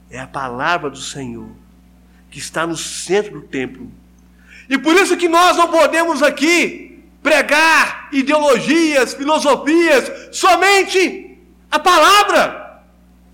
É 0.09 0.19
a 0.19 0.27
palavra 0.27 0.89
do 0.89 1.01
Senhor 1.01 1.49
que 2.29 2.37
está 2.37 2.67
no 2.67 2.77
centro 2.77 3.41
do 3.41 3.47
templo. 3.47 3.91
E 4.69 4.77
por 4.77 4.95
isso 4.95 5.17
que 5.17 5.27
nós 5.27 5.57
não 5.57 5.69
podemos 5.69 6.21
aqui 6.21 7.03
pregar 7.23 8.09
ideologias, 8.11 9.15
filosofias, 9.15 10.29
somente 10.31 11.39
a 11.71 11.79
palavra. 11.79 12.64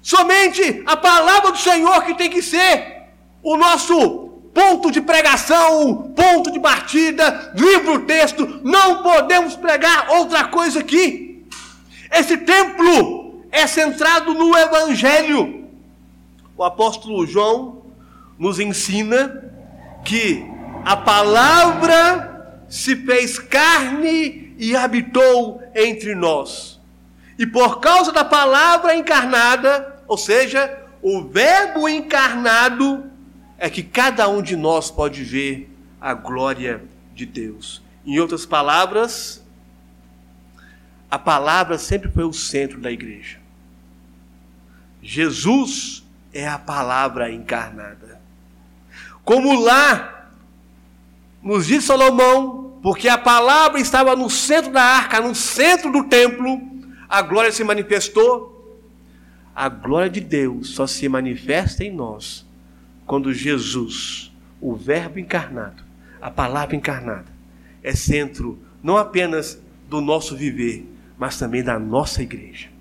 Somente 0.02 0.82
a 0.86 0.98
palavra 0.98 1.52
do 1.52 1.58
Senhor 1.58 2.04
que 2.04 2.16
tem 2.16 2.30
que 2.30 2.42
ser 2.42 3.04
o 3.44 3.56
nosso 3.56 4.30
ponto 4.54 4.92
de 4.92 5.02
pregação, 5.02 6.12
ponto 6.16 6.52
de 6.52 6.60
partida, 6.60 7.54
livro, 7.56 8.00
texto. 8.00 8.62
Não 8.64 9.04
podemos 9.04 9.56
pregar 9.56 10.10
outra 10.10 10.46
coisa 10.46 10.80
aqui. 10.80 11.46
Esse 12.12 12.38
templo 12.38 13.46
é 13.52 13.68
centrado 13.68 14.34
no 14.34 14.58
Evangelho. 14.58 15.70
O 16.58 16.64
apóstolo 16.64 17.26
João 17.26 17.84
nos 18.38 18.60
ensina 18.60 19.52
que 20.04 20.44
a 20.84 20.98
palavra 20.98 22.66
se 22.68 22.96
fez 22.96 23.38
carne 23.38 24.56
e 24.58 24.76
habitou 24.76 25.62
entre 25.76 26.16
nós. 26.16 26.81
E 27.42 27.46
por 27.48 27.80
causa 27.80 28.12
da 28.12 28.24
palavra 28.24 28.96
encarnada, 28.96 30.00
ou 30.08 30.16
seja, 30.16 30.78
o 31.02 31.24
Verbo 31.24 31.90
encarnado, 31.90 33.10
é 33.58 33.68
que 33.68 33.82
cada 33.82 34.30
um 34.30 34.44
de 34.44 34.56
nós 34.56 34.92
pode 34.92 35.24
ver 35.24 35.76
a 36.00 36.14
glória 36.14 36.84
de 37.16 37.26
Deus. 37.26 37.82
Em 38.06 38.20
outras 38.20 38.46
palavras, 38.46 39.44
a 41.10 41.18
palavra 41.18 41.80
sempre 41.80 42.12
foi 42.12 42.26
o 42.26 42.32
centro 42.32 42.80
da 42.80 42.92
igreja. 42.92 43.40
Jesus 45.02 46.04
é 46.32 46.48
a 46.48 46.60
palavra 46.60 47.32
encarnada. 47.32 48.22
Como 49.26 49.60
lá 49.60 50.30
nos 51.42 51.66
diz 51.66 51.86
Salomão, 51.86 52.78
porque 52.84 53.10
a 53.10 53.18
palavra 53.18 53.80
estava 53.80 54.16
no 54.16 54.30
centro 54.30 54.72
da 54.72 54.84
arca, 54.84 55.20
no 55.20 55.34
centro 55.34 55.92
do 55.92 56.04
templo, 56.04 56.70
a 57.12 57.22
glória 57.22 57.52
se 57.52 57.64
manifestou. 57.64 58.58
A 59.54 59.68
glória 59.70 60.10
de 60.10 60.22
Deus 60.22 60.70
só 60.70 60.88
se 60.88 61.08
manifesta 61.10 61.84
em 61.84 61.92
nós 61.92 62.48
quando 63.06 63.34
Jesus, 63.34 64.32
o 64.62 64.76
Verbo 64.76 65.20
encarnado, 65.20 65.84
a 66.22 66.32
palavra 66.32 66.76
encarnada, 66.76 67.28
é 67.84 67.94
centro 67.94 68.58
não 68.82 68.98
apenas 68.98 69.62
do 69.90 70.00
nosso 70.00 70.36
viver, 70.36 70.88
mas 71.18 71.38
também 71.38 71.62
da 71.62 71.78
nossa 71.78 72.24
igreja 72.24 72.72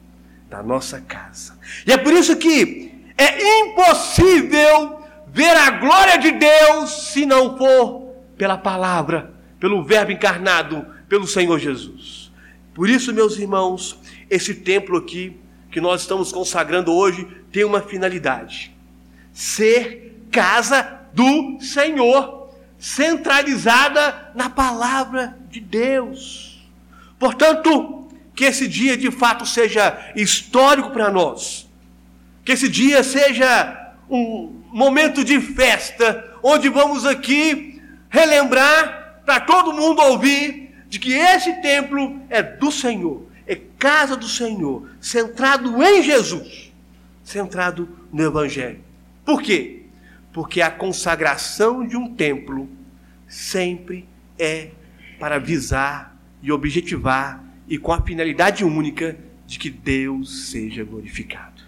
da 0.51 0.63
nossa 0.63 1.01
casa. 1.01 1.57
E 1.87 1.93
é 1.93 1.97
por 1.97 2.13
isso 2.13 2.37
que 2.37 2.93
é 3.17 3.61
impossível 3.61 5.01
ver 5.29 5.57
a 5.57 5.71
glória 5.71 6.19
de 6.19 6.33
Deus 6.33 6.91
se 7.13 7.25
não 7.25 7.57
for 7.57 8.13
pela 8.37 8.59
palavra, 8.59 9.33
pelo 9.61 9.85
Verbo 9.85 10.11
encarnado, 10.11 10.85
pelo 11.09 11.27
Senhor 11.27 11.57
Jesus. 11.59 12.33
Por 12.75 12.89
isso, 12.89 13.15
meus 13.15 13.39
irmãos, 13.39 13.97
esse 14.31 14.55
templo 14.55 14.97
aqui 14.97 15.37
que 15.71 15.81
nós 15.81 16.03
estamos 16.03 16.33
consagrando 16.33 16.93
hoje 16.93 17.27
tem 17.53 17.65
uma 17.65 17.83
finalidade: 17.83 18.75
ser 19.33 20.27
casa 20.31 21.01
do 21.13 21.59
Senhor, 21.61 22.51
centralizada 22.79 24.31
na 24.35 24.49
palavra 24.49 25.37
de 25.51 25.61
Deus. 25.61 26.65
Portanto, 27.19 28.09
que 28.35 28.45
esse 28.45 28.67
dia 28.67 28.97
de 28.97 29.11
fato 29.11 29.45
seja 29.45 30.13
histórico 30.17 30.91
para 30.91 31.11
nós. 31.11 31.69
Que 32.43 32.53
esse 32.53 32.69
dia 32.69 33.03
seja 33.03 33.95
um 34.09 34.63
momento 34.73 35.23
de 35.23 35.41
festa, 35.41 36.39
onde 36.43 36.69
vamos 36.69 37.05
aqui 37.05 37.83
relembrar 38.09 39.23
para 39.27 39.41
todo 39.41 39.73
mundo 39.73 40.01
ouvir 40.03 40.75
de 40.89 40.99
que 40.99 41.13
esse 41.13 41.61
templo 41.61 42.21
é 42.29 42.43
do 42.43 42.73
Senhor, 42.73 43.30
é 43.51 43.57
casa 43.57 44.17
do 44.17 44.29
Senhor, 44.29 44.89
centrado 45.01 45.83
em 45.83 46.05
Jesus, 46.05 46.73
centrado 47.25 47.89
no 48.13 48.23
Evangelho. 48.23 48.79
Por 49.25 49.43
quê? 49.43 49.87
Porque 50.33 50.63
a 50.63 50.71
consagração 50.71 51.85
de 51.85 51.97
um 51.97 52.15
templo 52.15 52.69
sempre 53.27 54.09
é 54.39 54.71
para 55.19 55.41
visar 55.41 56.17
e 56.41 56.53
objetivar 56.53 57.45
e 57.67 57.77
com 57.77 57.93
a 57.93 58.01
finalidade 58.01 58.65
única 58.65 59.19
de 59.49 59.59
que 59.59 59.69
Deus 59.69 60.51
seja 60.51 60.85
glorificado. 60.85 61.65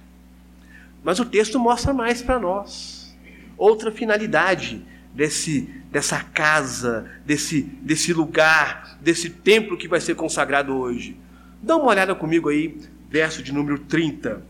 Mas 1.02 1.18
o 1.18 1.24
texto 1.24 1.58
mostra 1.58 1.92
mais 1.92 2.22
para 2.22 2.38
nós 2.38 3.12
outra 3.58 3.90
finalidade 3.90 4.84
desse 5.12 5.62
dessa 5.90 6.20
casa, 6.20 7.10
desse 7.26 7.62
desse 7.62 8.12
lugar, 8.12 8.96
desse 9.00 9.28
templo 9.28 9.76
que 9.76 9.88
vai 9.88 10.00
ser 10.00 10.14
consagrado 10.14 10.76
hoje. 10.76 11.20
Dá 11.62 11.76
uma 11.76 11.86
olhada 11.86 12.12
comigo 12.12 12.48
aí, 12.48 12.76
verso 13.08 13.40
de 13.40 13.52
número 13.52 13.78
30. 13.78 14.42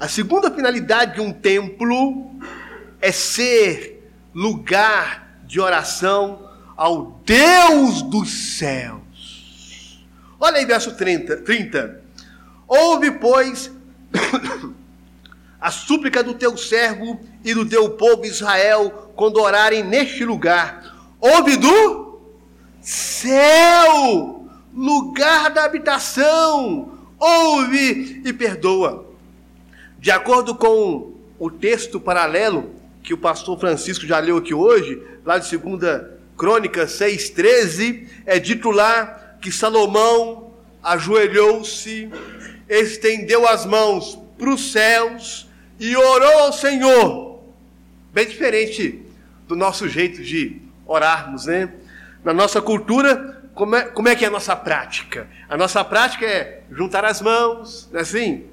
A 0.00 0.08
segunda 0.08 0.50
finalidade 0.50 1.16
de 1.16 1.20
um 1.20 1.34
templo 1.34 2.34
é 2.98 3.12
ser 3.12 4.10
lugar 4.34 5.38
de 5.44 5.60
oração 5.60 6.48
ao 6.74 7.20
Deus 7.26 8.00
dos 8.00 8.56
céus. 8.56 10.02
Olha 10.40 10.56
aí, 10.56 10.64
verso 10.64 10.96
30. 10.96 11.36
30. 11.36 12.02
Ouve, 12.66 13.10
pois, 13.10 13.70
a 15.60 15.70
súplica 15.70 16.22
do 16.22 16.32
teu 16.32 16.56
servo 16.56 17.20
e 17.44 17.52
do 17.52 17.68
teu 17.68 17.90
povo 17.90 18.24
Israel 18.24 19.12
quando 19.14 19.42
orarem 19.42 19.84
neste 19.84 20.24
lugar. 20.24 21.14
Ouve 21.20 21.58
do 21.58 22.18
céu, 22.80 24.33
lugar 24.74 25.50
da 25.50 25.64
habitação. 25.64 26.98
Ouve 27.18 28.22
e 28.24 28.32
perdoa. 28.32 29.06
De 29.98 30.10
acordo 30.10 30.54
com 30.54 31.14
o 31.38 31.50
texto 31.50 32.00
paralelo 32.00 32.74
que 33.02 33.14
o 33.14 33.18
pastor 33.18 33.58
Francisco 33.58 34.06
já 34.06 34.18
leu 34.18 34.38
aqui 34.38 34.54
hoje, 34.54 35.00
lá 35.24 35.38
de 35.38 35.56
2 35.56 36.02
Crônicas 36.36 36.92
6,13, 36.98 38.08
é 38.26 38.38
dito 38.38 38.70
lá 38.70 39.36
que 39.40 39.52
Salomão 39.52 40.52
ajoelhou-se, 40.82 42.10
estendeu 42.68 43.46
as 43.48 43.64
mãos 43.64 44.18
para 44.36 44.50
os 44.50 44.72
céus 44.72 45.48
e 45.78 45.96
orou 45.96 46.38
ao 46.40 46.52
Senhor. 46.52 47.40
Bem 48.12 48.26
diferente 48.26 49.02
do 49.46 49.54
nosso 49.54 49.88
jeito 49.88 50.22
de 50.22 50.60
orarmos, 50.86 51.46
né? 51.46 51.72
Na 52.22 52.32
nossa 52.32 52.60
cultura, 52.60 53.33
como 53.54 53.76
é, 53.76 53.82
como 53.84 54.08
é 54.08 54.16
que 54.16 54.24
é 54.24 54.28
a 54.28 54.30
nossa 54.30 54.56
prática? 54.56 55.28
A 55.48 55.56
nossa 55.56 55.84
prática 55.84 56.26
é 56.26 56.62
juntar 56.70 57.04
as 57.04 57.20
mãos, 57.20 57.88
né, 57.92 58.00
assim, 58.00 58.44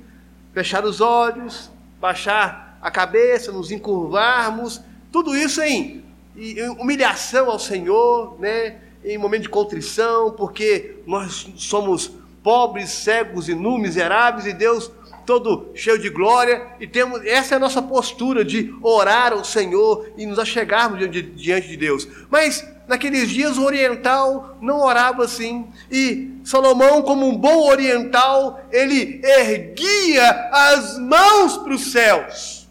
fechar 0.54 0.86
os 0.86 1.02
olhos, 1.02 1.72
baixar 2.00 2.78
a 2.82 2.90
cabeça, 2.90 3.52
nos 3.52 3.72
encurvarmos, 3.72 4.82
tudo 5.12 5.36
isso 5.36 5.62
em 5.62 6.02
e 6.36 6.62
humilhação 6.80 7.50
ao 7.50 7.60
Senhor, 7.60 8.40
né? 8.40 8.78
em 9.04 9.18
momento 9.18 9.44
de 9.44 9.50
contrição, 9.50 10.32
porque 10.32 10.98
nós 11.06 11.52
somos 11.58 12.12
pobres, 12.44 12.90
cegos 12.90 13.50
e 13.50 13.56
nu, 13.56 13.78
miseráveis, 13.78 14.46
e 14.46 14.54
Deus 14.54 14.92
todo 15.26 15.72
cheio 15.76 16.00
de 16.00 16.10
glória, 16.10 16.68
e 16.80 16.88
temos 16.88 17.24
essa 17.26 17.56
é 17.56 17.58
a 17.58 17.60
nossa 17.60 17.82
postura 17.82 18.44
de 18.44 18.74
orar 18.82 19.34
ao 19.34 19.44
Senhor 19.44 20.10
e 20.18 20.26
nos 20.26 20.40
achegarmos 20.40 21.00
diante 21.36 21.68
de 21.68 21.78
Deus. 21.78 22.08
Mas 22.30 22.68
naqueles 22.88 23.30
dias 23.30 23.58
o 23.58 23.64
oriental 23.64 24.58
não 24.62 24.82
orava 24.82 25.24
assim, 25.24 25.68
e 25.90 26.40
Salomão, 26.44 27.02
como 27.02 27.28
um 27.28 27.38
bom 27.38 27.68
oriental, 27.68 28.62
ele 28.72 29.22
erguia 29.24 30.50
as 30.52 30.98
mãos 30.98 31.58
para 31.58 31.74
os 31.74 31.92
céus, 31.92 32.68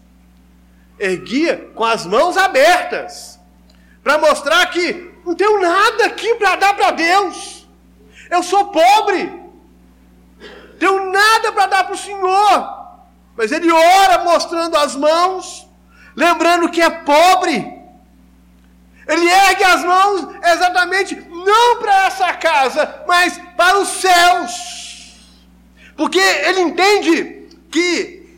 erguia 0.99 1.69
com 1.73 1.83
as 1.83 2.05
mãos 2.05 2.37
abertas 2.37 3.39
para 4.03 4.17
mostrar 4.17 4.65
que 4.67 5.11
não 5.25 5.35
tenho 5.35 5.61
nada 5.61 6.05
aqui 6.05 6.35
para 6.35 6.55
dar 6.55 6.73
para 6.75 6.91
Deus. 6.91 7.67
Eu 8.29 8.41
sou 8.41 8.67
pobre. 8.67 9.41
Tenho 10.79 11.11
nada 11.11 11.51
para 11.51 11.67
dar 11.67 11.83
para 11.83 11.93
o 11.93 11.97
Senhor. 11.97 12.81
Mas 13.37 13.51
ele 13.51 13.71
ora 13.71 14.23
mostrando 14.23 14.75
as 14.77 14.95
mãos, 14.95 15.67
lembrando 16.15 16.69
que 16.69 16.81
é 16.81 16.89
pobre. 16.89 17.80
Ele 19.07 19.27
ergue 19.27 19.63
as 19.63 19.83
mãos 19.83 20.35
exatamente 20.43 21.15
não 21.15 21.79
para 21.79 22.05
essa 22.05 22.33
casa, 22.33 23.03
mas 23.07 23.39
para 23.57 23.79
os 23.79 23.87
céus. 23.89 25.17
Porque 25.95 26.19
ele 26.19 26.61
entende 26.61 27.47
que 27.69 28.37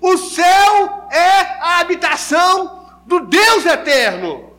o 0.00 0.16
céu 0.16 1.08
é 1.10 1.40
a 1.60 1.80
habitação 1.80 2.86
do 3.06 3.20
Deus 3.20 3.64
eterno. 3.64 4.52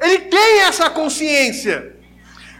Ele 0.00 0.18
tem 0.20 0.60
essa 0.60 0.88
consciência 0.88 1.96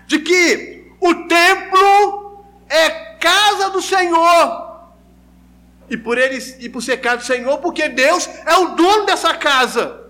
de 0.07 0.19
que 0.19 0.93
o 1.01 1.15
templo 1.27 2.45
é 2.69 2.91
casa 3.21 3.71
do 3.71 3.81
Senhor. 3.81 4.69
E 5.89 5.97
por 5.97 6.19
ele 6.19 6.39
e 6.59 6.69
por 6.69 6.83
ser 6.83 6.99
casa 6.99 7.19
do 7.19 7.25
Senhor, 7.25 7.59
porque 7.59 7.89
Deus 7.89 8.29
é 8.45 8.57
o 8.57 8.75
dono 8.75 9.07
dessa 9.07 9.35
casa. 9.35 10.05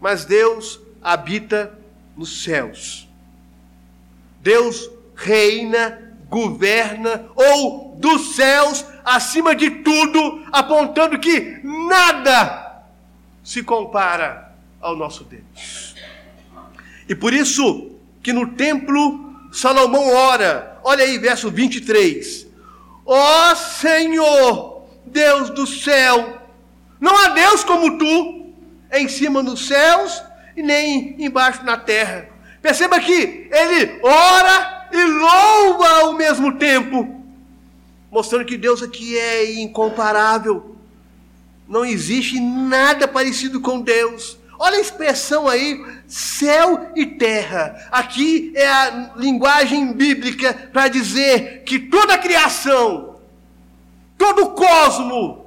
Mas 0.00 0.24
Deus 0.24 0.80
habita 1.02 1.76
nos 2.16 2.42
céus. 2.42 3.08
Deus 4.40 4.90
reina, 5.14 6.16
governa 6.28 7.26
ou 7.34 7.96
dos 7.98 8.34
céus 8.34 8.84
acima 9.04 9.54
de 9.54 9.70
tudo, 9.70 10.44
apontando 10.50 11.18
que 11.18 11.60
nada 11.62 12.84
se 13.44 13.62
compara 13.62 14.52
ao 14.80 14.96
nosso 14.96 15.24
Deus. 15.24 15.94
E 17.08 17.14
por 17.14 17.32
isso 17.32 17.92
que 18.22 18.32
no 18.32 18.52
templo 18.52 19.32
Salomão 19.52 20.08
ora, 20.08 20.78
olha 20.82 21.04
aí, 21.04 21.18
verso 21.18 21.50
23. 21.50 22.46
Ó 23.04 23.52
oh, 23.52 23.56
Senhor, 23.56 24.86
Deus 25.04 25.50
do 25.50 25.66
céu, 25.66 26.40
não 26.98 27.14
há 27.16 27.28
Deus 27.28 27.62
como 27.62 27.98
tu, 27.98 28.54
em 28.90 29.08
cima 29.08 29.42
dos 29.42 29.66
céus 29.66 30.22
e 30.56 30.62
nem 30.62 31.16
embaixo 31.18 31.64
na 31.64 31.76
terra. 31.76 32.28
Perceba 32.60 33.00
que 33.00 33.48
ele 33.50 34.00
ora 34.02 34.88
e 34.92 35.04
louva 35.04 35.88
ao 36.00 36.12
mesmo 36.12 36.54
tempo, 36.54 37.22
mostrando 38.10 38.44
que 38.44 38.56
Deus 38.56 38.82
aqui 38.82 39.18
é 39.18 39.60
incomparável. 39.60 40.76
Não 41.68 41.84
existe 41.84 42.38
nada 42.38 43.08
parecido 43.08 43.60
com 43.60 43.80
Deus. 43.80 44.38
Olha 44.58 44.76
a 44.76 44.80
expressão 44.80 45.48
aí, 45.48 45.84
céu 46.06 46.92
e 46.94 47.04
terra. 47.04 47.88
Aqui 47.90 48.52
é 48.54 48.68
a 48.68 49.10
linguagem 49.16 49.92
bíblica 49.92 50.54
para 50.72 50.86
dizer 50.86 51.64
que 51.64 51.78
toda 51.78 52.14
a 52.14 52.18
criação, 52.18 53.16
todo 54.16 54.44
o 54.44 54.50
cosmo, 54.50 55.46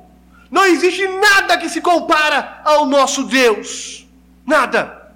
não 0.51 0.65
existe 0.65 1.07
nada 1.07 1.57
que 1.57 1.69
se 1.69 1.79
compara 1.79 2.61
ao 2.65 2.85
nosso 2.85 3.23
Deus. 3.23 4.04
Nada. 4.45 5.11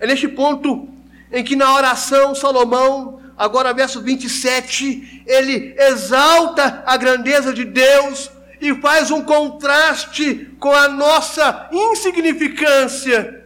É 0.00 0.06
neste 0.06 0.28
ponto 0.28 0.88
em 1.32 1.42
que 1.42 1.56
na 1.56 1.74
oração 1.74 2.34
Salomão, 2.34 3.20
agora 3.36 3.74
verso 3.74 4.00
27, 4.00 5.24
ele 5.26 5.74
exalta 5.78 6.82
a 6.86 6.96
grandeza 6.96 7.52
de 7.52 7.64
Deus 7.64 8.30
e 8.60 8.74
faz 8.76 9.10
um 9.10 9.22
contraste 9.22 10.54
com 10.60 10.72
a 10.72 10.88
nossa 10.88 11.68
insignificância. 11.72 13.42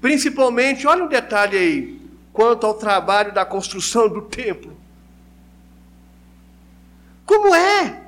Principalmente, 0.00 0.86
olha 0.86 1.04
um 1.04 1.08
detalhe 1.08 1.56
aí, 1.56 2.00
quanto 2.32 2.66
ao 2.66 2.74
trabalho 2.74 3.32
da 3.32 3.44
construção 3.44 4.08
do 4.08 4.22
templo. 4.22 4.76
Como 7.24 7.54
é 7.54 8.00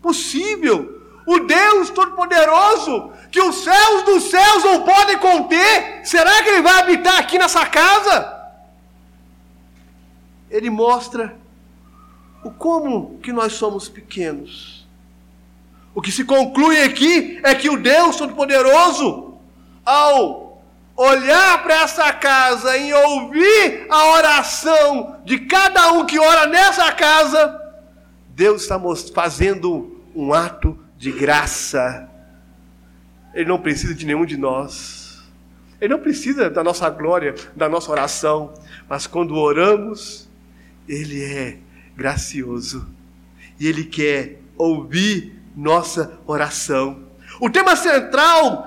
possível 0.00 0.97
o 1.28 1.40
Deus 1.40 1.90
Todo-Poderoso, 1.90 3.12
que 3.30 3.40
os 3.40 3.62
céus 3.62 4.02
dos 4.04 4.24
céus 4.24 4.64
não 4.64 4.82
podem 4.82 5.18
conter, 5.18 6.00
será 6.04 6.42
que 6.42 6.48
Ele 6.48 6.62
vai 6.62 6.80
habitar 6.80 7.18
aqui 7.18 7.38
nessa 7.38 7.64
casa? 7.66 8.36
Ele 10.50 10.70
mostra 10.70 11.36
o 12.42 12.50
como 12.50 13.18
que 13.22 13.32
nós 13.32 13.52
somos 13.52 13.88
pequenos 13.88 14.78
o 15.98 16.00
que 16.00 16.12
se 16.12 16.24
conclui 16.24 16.80
aqui 16.80 17.40
é 17.42 17.56
que 17.56 17.68
o 17.68 17.76
Deus 17.76 18.14
Todo-Poderoso, 18.14 19.34
ao 19.84 20.62
olhar 20.96 21.60
para 21.64 21.82
essa 21.82 22.12
casa 22.12 22.76
e 22.76 22.92
ouvir 22.92 23.84
a 23.90 24.12
oração 24.12 25.16
de 25.24 25.40
cada 25.40 25.90
um 25.94 26.06
que 26.06 26.16
ora 26.16 26.46
nessa 26.46 26.92
casa, 26.92 27.60
Deus 28.28 28.62
está 28.62 28.80
fazendo 29.12 30.00
um 30.14 30.32
ato 30.32 30.78
de 30.98 31.12
graça. 31.12 32.08
Ele 33.32 33.48
não 33.48 33.58
precisa 33.58 33.94
de 33.94 34.04
nenhum 34.04 34.26
de 34.26 34.36
nós. 34.36 35.22
Ele 35.80 35.94
não 35.94 36.00
precisa 36.00 36.50
da 36.50 36.64
nossa 36.64 36.90
glória, 36.90 37.34
da 37.54 37.68
nossa 37.68 37.90
oração. 37.90 38.52
Mas 38.88 39.06
quando 39.06 39.36
oramos, 39.36 40.28
Ele 40.88 41.22
é 41.22 41.58
gracioso. 41.96 42.88
E 43.60 43.66
Ele 43.66 43.84
quer 43.84 44.40
ouvir 44.56 45.40
nossa 45.56 46.18
oração. 46.26 47.04
O 47.40 47.48
tema 47.48 47.76
central 47.76 48.66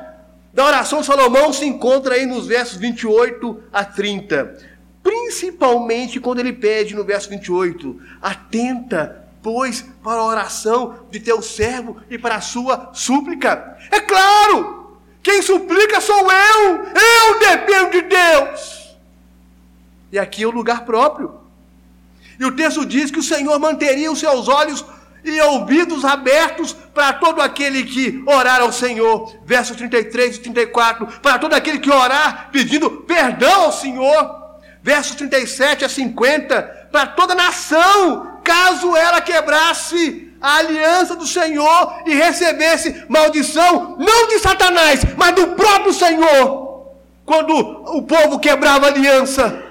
da 0.54 0.66
oração 0.66 1.02
de 1.02 1.06
Salomão 1.06 1.52
se 1.52 1.66
encontra 1.66 2.16
aí 2.16 2.26
nos 2.26 2.48
versos 2.48 2.78
28 2.78 3.64
a 3.72 3.84
30. 3.84 4.58
Principalmente 5.04 6.20
quando 6.20 6.40
ele 6.40 6.54
pede 6.54 6.96
no 6.96 7.04
verso 7.04 7.30
28: 7.30 8.00
Atenta, 8.22 9.21
pois, 9.42 9.86
para 10.04 10.20
a 10.20 10.26
oração 10.26 11.00
de 11.10 11.20
teu 11.20 11.42
servo 11.42 11.98
e 12.10 12.18
para 12.18 12.36
a 12.36 12.42
sua 12.42 12.92
súplica. 12.94 13.78
É 13.90 14.00
claro, 14.00 15.00
quem 15.24 15.42
suplica 15.42 16.02
sou 16.02 16.32
eu, 16.32 16.86
eu 16.86 17.40
dependo 17.40 17.92
de 17.92 18.02
Deus. 18.02 18.82
E 20.12 20.20
aqui 20.20 20.44
é 20.44 20.48
o 20.48 20.52
lugar 20.52 20.84
próprio. 20.86 21.40
E 22.40 22.46
o 22.46 22.52
texto 22.52 22.86
diz 22.86 23.12
que 23.12 23.20
o 23.20 23.24
Senhor 23.24 23.58
manteria 23.60 24.12
os 24.12 24.20
seus 24.20 24.48
olhos 24.48 24.84
e 25.24 25.40
ouvidos 25.42 26.04
abertos 26.04 26.74
para 26.74 27.14
todo 27.14 27.42
aquele 27.42 27.84
que 27.84 28.24
orar 28.26 28.62
ao 28.62 28.74
Senhor. 28.74 29.36
Versos 29.46 29.78
33 29.78 30.38
e 30.38 30.40
34. 30.40 31.08
Para 31.22 31.38
todo 31.38 31.54
aquele 31.54 31.80
que 31.80 31.92
orar 31.92 32.50
pedindo 32.52 32.90
perdão 32.90 33.66
ao 33.66 33.72
Senhor. 33.72 34.42
Versos 34.82 35.16
37 35.16 35.86
a 35.86 35.90
50. 35.90 36.90
Para 36.92 37.08
toda 37.08 37.36
nação, 37.36 38.31
caso 38.44 38.96
ela 38.96 39.22
quebrasse 39.22 40.32
a 40.42 40.58
aliança 40.58 41.16
do 41.16 41.28
Senhor 41.28 42.02
e 42.06 42.14
recebesse 42.16 43.06
maldição, 43.08 43.96
não 44.00 44.28
de 44.28 44.40
Satanás, 44.40 45.02
mas 45.16 45.36
do 45.36 45.48
próprio 45.50 45.94
Senhor, 45.94 46.92
quando 47.26 47.56
o 47.56 48.02
povo 48.04 48.40
quebrava 48.40 48.88
a 48.88 48.90
aliança. 48.90 49.64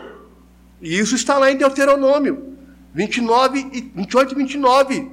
E 0.80 0.98
isso 0.98 1.14
está 1.14 1.36
lá 1.38 1.50
em 1.50 1.56
Deuteronômio 1.56 2.56
29 2.94 3.70
e 3.72 3.80
28 3.94 4.32
e 4.32 4.36
29 4.36 5.10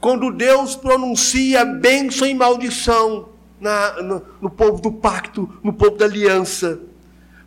quando 0.00 0.30
Deus 0.30 0.76
pronuncia 0.76 1.64
bênção 1.64 2.28
e 2.28 2.34
maldição 2.34 3.30
na, 3.60 4.02
no, 4.02 4.22
no 4.42 4.50
povo 4.50 4.80
do 4.80 4.92
pacto, 4.92 5.50
no 5.62 5.72
povo 5.72 5.96
da 5.96 6.04
aliança. 6.04 6.80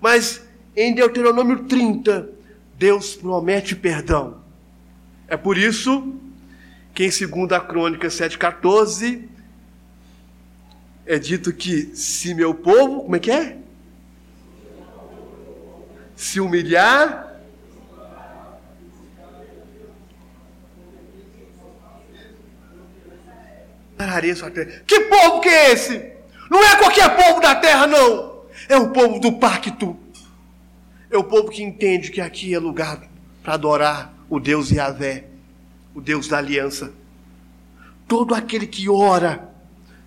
Mas 0.02 0.42
em 0.76 0.94
Deuteronômio 0.94 1.66
30, 1.66 2.30
Deus 2.78 3.16
promete 3.16 3.76
perdão. 3.76 4.39
É 5.30 5.38
por 5.38 5.60
isso 5.60 6.16
que 6.92 7.06
em 7.06 7.10
2 7.10 7.64
Crônica 7.68 8.08
7,14 8.08 9.28
é 11.06 11.20
dito 11.20 11.54
que 11.54 11.96
se 11.96 12.34
meu 12.34 12.54
povo, 12.56 13.04
como 13.04 13.16
é 13.16 13.20
que 13.20 13.30
é? 13.30 13.58
Se 16.16 16.40
humilhar. 16.40 17.28
Que 24.88 25.00
povo 25.02 25.42
que 25.42 25.50
é 25.50 25.72
esse? 25.72 26.12
Não 26.50 26.64
é 26.64 26.76
qualquer 26.78 27.16
povo 27.16 27.40
da 27.40 27.56
terra, 27.56 27.86
não. 27.86 28.46
É 28.68 28.78
o 28.78 28.90
povo 28.90 29.20
do 29.20 29.34
pacto. 29.34 29.96
É 31.12 31.18
o 31.18 31.24
povo 31.24 31.50
que 31.50 31.62
entende 31.62 32.10
que 32.10 32.20
aqui 32.20 32.54
é 32.54 32.60
lugar 32.60 33.08
para 33.44 33.54
adorar 33.54 34.19
o 34.30 34.40
Deus 34.40 34.70
Yahvé, 34.72 35.28
o 35.94 36.02
Deus 36.02 36.28
da 36.28 36.38
aliança. 36.38 36.94
Todo 38.08 38.34
aquele 38.34 38.68
que 38.68 38.90
ora, 38.90 39.50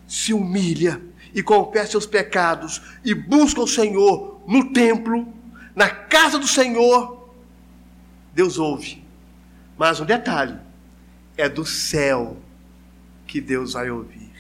se 0.07 0.33
humilha 0.33 1.01
e 1.35 1.43
confessa 1.43 1.93
seus 1.93 2.07
pecados 2.07 2.83
e 3.05 3.15
busca 3.15 3.61
o 3.61 3.67
Senhor 3.67 4.43
no 4.47 4.73
templo, 4.73 5.27
na 5.75 5.89
casa 5.89 6.39
do 6.39 6.47
Senhor, 6.47 7.31
Deus 8.35 8.59
ouve. 8.59 9.03
Mas 9.77 10.01
um 10.01 10.05
detalhe: 10.05 10.59
é 11.37 11.49
do 11.49 11.65
céu 11.65 12.37
que 13.27 13.41
Deus 13.41 13.73
vai 13.73 13.91
ouvir. 13.91 14.31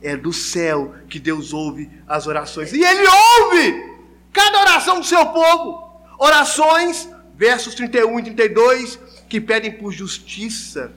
É 0.00 0.16
do 0.16 0.32
céu 0.32 0.94
que 1.08 1.18
Deus 1.18 1.52
ouve 1.52 1.90
as 2.06 2.26
orações. 2.26 2.72
E 2.72 2.80
Ele 2.80 3.04
ouve 3.40 3.98
cada 4.32 4.60
oração 4.60 5.00
do 5.00 5.06
seu 5.06 5.26
povo. 5.26 5.88
Orações, 6.18 7.08
versos 7.38 7.74
31 7.74 8.18
e 8.18 8.22
32, 8.24 8.98
que 9.28 9.40
pedem 9.40 9.72
por 9.72 9.92
justiça. 9.92 10.92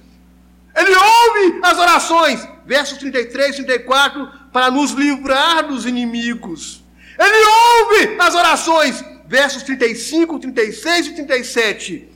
Ele 0.76 0.96
ouve 0.96 1.60
as 1.64 1.78
orações, 1.78 2.48
versos 2.66 2.98
33 2.98 3.60
e 3.60 3.64
34, 3.64 4.28
para 4.52 4.72
nos 4.72 4.92
livrar 4.92 5.68
dos 5.68 5.86
inimigos. 5.86 6.84
Ele 7.20 7.46
ouve 7.46 8.18
as 8.20 8.34
orações, 8.34 9.06
versos 9.28 9.64
35, 9.64 10.40
36 10.40 11.08
e 11.08 11.14
37, 11.14 12.10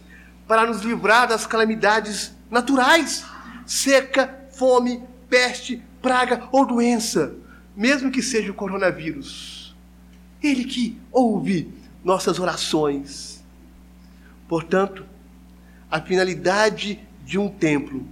para 0.48 0.66
nos 0.66 0.82
livrar 0.82 1.28
das 1.28 1.46
calamidades 1.46 2.34
naturais 2.50 3.24
seca, 3.66 4.48
fome, 4.52 5.04
peste, 5.30 5.82
praga 6.02 6.48
ou 6.52 6.66
doença, 6.66 7.34
mesmo 7.76 8.12
que 8.12 8.22
seja 8.22 8.52
o 8.52 8.56
coronavírus. 8.56 9.76
Ele 10.42 10.64
que 10.64 10.98
ouve 11.12 11.74
nossas 12.04 12.40
orações. 12.40 13.35
Portanto, 14.48 15.06
a 15.90 16.02
finalidade 16.02 17.00
de 17.24 17.38
um 17.38 17.50
templo 17.50 18.06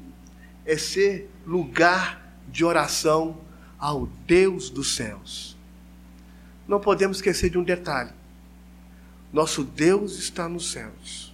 é 0.65 0.77
ser 0.77 1.29
lugar 1.45 2.21
de 2.47 2.63
oração 2.63 3.37
ao 3.77 4.07
Deus 4.25 4.69
dos 4.69 4.95
céus. 4.95 5.57
Não 6.67 6.79
podemos 6.79 7.17
esquecer 7.17 7.49
de 7.49 7.57
um 7.57 7.63
detalhe: 7.63 8.11
nosso 9.31 9.63
Deus 9.63 10.17
está 10.17 10.47
nos 10.47 10.71
céus. 10.71 11.33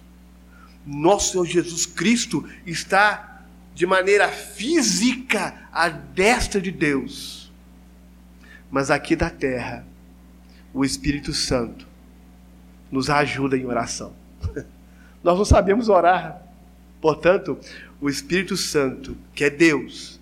Nosso 0.84 1.32
Senhor 1.32 1.46
Jesus 1.46 1.86
Cristo 1.86 2.48
está 2.66 3.44
de 3.74 3.86
maneira 3.86 4.28
física 4.28 5.68
à 5.70 5.88
destra 5.88 6.60
de 6.60 6.70
Deus. 6.70 7.52
Mas 8.70 8.90
aqui 8.90 9.14
da 9.14 9.30
terra, 9.30 9.86
o 10.72 10.84
Espírito 10.84 11.32
Santo 11.32 11.86
nos 12.90 13.08
ajuda 13.10 13.56
em 13.56 13.66
oração. 13.66 14.14
Nós 15.22 15.36
não 15.36 15.44
sabemos 15.44 15.88
orar, 15.88 16.42
portanto, 17.00 17.58
o 18.00 18.08
Espírito 18.08 18.56
Santo, 18.56 19.16
que 19.34 19.44
é 19.44 19.50
Deus, 19.50 20.18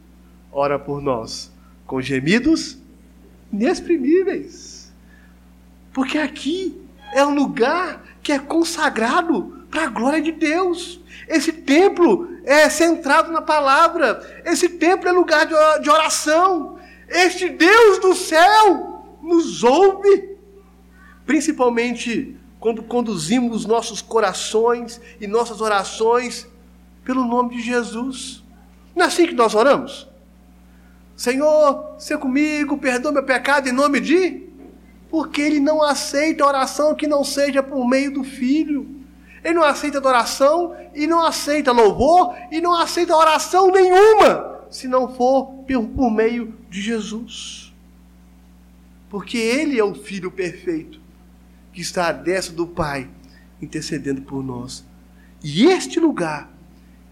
ora 0.50 0.78
por 0.78 1.00
nós 1.00 1.52
com 1.86 2.00
gemidos 2.02 2.78
inexprimíveis. 3.52 4.92
Porque 5.92 6.18
aqui 6.18 6.80
é 7.14 7.24
um 7.24 7.34
lugar 7.34 8.04
que 8.22 8.32
é 8.32 8.38
consagrado 8.38 9.64
para 9.70 9.84
a 9.84 9.88
glória 9.88 10.20
de 10.20 10.32
Deus. 10.32 11.00
Esse 11.26 11.52
templo 11.52 12.28
é 12.44 12.68
centrado 12.68 13.32
na 13.32 13.40
palavra. 13.40 14.42
Esse 14.44 14.68
templo 14.68 15.08
é 15.08 15.12
lugar 15.12 15.46
de 15.80 15.90
oração. 15.90 16.78
Este 17.08 17.48
Deus 17.48 17.98
do 18.00 18.14
céu 18.14 19.16
nos 19.22 19.64
ouve, 19.64 20.36
principalmente 21.24 22.37
quando 22.60 22.82
conduzimos 22.82 23.64
nossos 23.64 24.02
corações 24.02 25.00
e 25.20 25.26
nossas 25.26 25.60
orações 25.60 26.46
pelo 27.04 27.24
nome 27.24 27.56
de 27.56 27.62
Jesus. 27.62 28.42
Não 28.94 29.04
é 29.04 29.08
assim 29.08 29.26
que 29.26 29.34
nós 29.34 29.54
oramos? 29.54 30.08
Senhor, 31.16 31.94
se 31.98 32.16
comigo, 32.18 32.78
perdoa 32.78 33.12
meu 33.12 33.22
pecado 33.22 33.68
em 33.68 33.72
nome 33.72 34.00
de. 34.00 34.48
Porque 35.08 35.40
Ele 35.40 35.60
não 35.60 35.82
aceita 35.82 36.44
oração 36.44 36.94
que 36.94 37.06
não 37.06 37.24
seja 37.24 37.62
por 37.62 37.86
meio 37.86 38.12
do 38.12 38.24
Filho. 38.24 38.88
Ele 39.42 39.54
não 39.54 39.64
aceita 39.64 39.98
adoração 39.98 40.76
e 40.94 41.06
não 41.06 41.24
aceita 41.24 41.72
louvor 41.72 42.36
e 42.50 42.60
não 42.60 42.74
aceita 42.74 43.16
oração 43.16 43.70
nenhuma 43.70 44.58
se 44.68 44.86
não 44.86 45.14
for 45.14 45.64
por 45.94 46.10
meio 46.10 46.54
de 46.68 46.82
Jesus. 46.82 47.72
Porque 49.08 49.38
Ele 49.38 49.78
é 49.78 49.84
o 49.84 49.94
Filho 49.94 50.30
perfeito 50.30 51.07
que 51.72 51.80
está 51.80 52.08
à 52.08 52.12
destra 52.12 52.54
do 52.54 52.66
Pai 52.66 53.08
intercedendo 53.60 54.22
por 54.22 54.42
nós. 54.42 54.84
E 55.42 55.66
este 55.66 56.00
lugar 56.00 56.50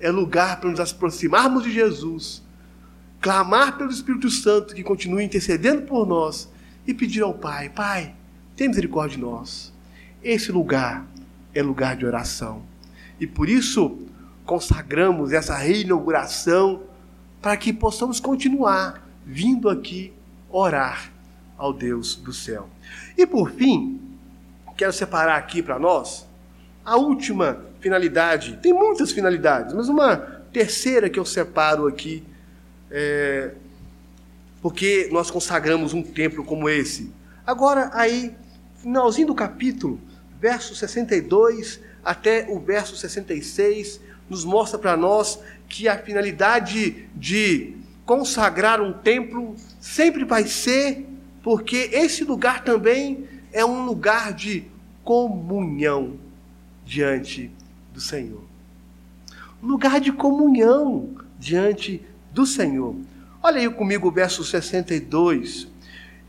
é 0.00 0.10
lugar 0.10 0.60
para 0.60 0.70
nos 0.70 0.80
aproximarmos 0.80 1.62
de 1.62 1.72
Jesus, 1.72 2.42
clamar 3.20 3.76
pelo 3.78 3.90
Espírito 3.90 4.30
Santo 4.30 4.74
que 4.74 4.82
continue 4.82 5.24
intercedendo 5.24 5.82
por 5.82 6.06
nós 6.06 6.50
e 6.86 6.92
pedir 6.92 7.22
ao 7.22 7.34
Pai: 7.34 7.68
Pai, 7.68 8.14
tem 8.54 8.68
misericórdia 8.68 9.16
de 9.16 9.22
nós. 9.22 9.72
Esse 10.22 10.50
lugar 10.50 11.06
é 11.54 11.62
lugar 11.62 11.96
de 11.96 12.04
oração. 12.04 12.62
E 13.18 13.26
por 13.26 13.48
isso 13.48 13.98
consagramos 14.44 15.32
essa 15.32 15.56
reinauguração 15.56 16.82
para 17.40 17.56
que 17.56 17.72
possamos 17.72 18.20
continuar 18.20 19.08
vindo 19.24 19.68
aqui 19.68 20.12
orar 20.50 21.12
ao 21.56 21.72
Deus 21.72 22.16
do 22.16 22.32
céu. 22.32 22.68
E 23.16 23.26
por 23.26 23.50
fim, 23.50 24.00
quero 24.76 24.92
separar 24.92 25.36
aqui 25.36 25.62
para 25.62 25.78
nós 25.78 26.26
a 26.84 26.96
última 26.96 27.64
finalidade. 27.80 28.58
Tem 28.62 28.72
muitas 28.72 29.10
finalidades, 29.10 29.74
mas 29.74 29.88
uma 29.88 30.16
terceira 30.52 31.10
que 31.10 31.18
eu 31.18 31.24
separo 31.24 31.86
aqui, 31.86 32.22
é, 32.90 33.52
porque 34.62 35.08
nós 35.10 35.30
consagramos 35.30 35.92
um 35.92 36.02
templo 36.02 36.44
como 36.44 36.68
esse. 36.68 37.12
Agora, 37.46 37.90
aí, 37.92 38.34
finalzinho 38.80 39.28
do 39.28 39.34
capítulo, 39.34 40.00
verso 40.40 40.74
62 40.74 41.80
até 42.04 42.46
o 42.48 42.60
verso 42.60 42.96
66, 42.96 44.00
nos 44.28 44.44
mostra 44.44 44.78
para 44.78 44.96
nós 44.96 45.40
que 45.68 45.88
a 45.88 45.98
finalidade 45.98 47.08
de 47.14 47.74
consagrar 48.04 48.80
um 48.80 48.92
templo 48.92 49.56
sempre 49.80 50.24
vai 50.24 50.46
ser 50.46 51.04
porque 51.42 51.90
esse 51.92 52.24
lugar 52.24 52.64
também 52.64 53.28
é 53.56 53.64
um 53.64 53.86
lugar 53.86 54.34
de 54.34 54.66
comunhão 55.02 56.18
diante 56.84 57.50
do 57.90 57.98
Senhor. 58.02 58.44
lugar 59.62 59.98
de 59.98 60.12
comunhão 60.12 61.16
diante 61.38 62.02
do 62.30 62.44
Senhor. 62.44 62.94
Olha 63.42 63.58
aí 63.60 63.70
comigo 63.70 64.08
o 64.08 64.10
verso 64.10 64.44
62. 64.44 65.66